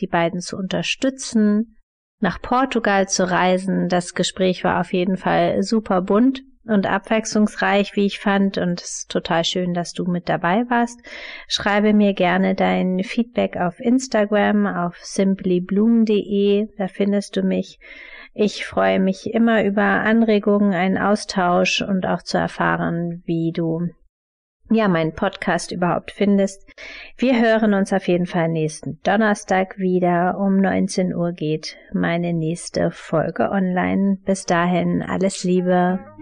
[0.00, 1.78] die beiden zu unterstützen,
[2.20, 3.88] nach Portugal zu reisen.
[3.88, 8.98] Das Gespräch war auf jeden Fall super bunt und abwechslungsreich, wie ich fand, und es
[8.98, 11.00] ist total schön, dass du mit dabei warst.
[11.48, 17.78] Schreibe mir gerne dein Feedback auf Instagram, auf simplybloom.de, da findest du mich.
[18.34, 23.88] Ich freue mich immer über Anregungen, einen Austausch und auch zu erfahren, wie du
[24.70, 26.68] ja meinen Podcast überhaupt findest.
[27.16, 30.38] Wir hören uns auf jeden Fall nächsten Donnerstag wieder.
[30.38, 34.18] Um 19 Uhr geht meine nächste Folge online.
[34.24, 36.15] Bis dahin alles Liebe.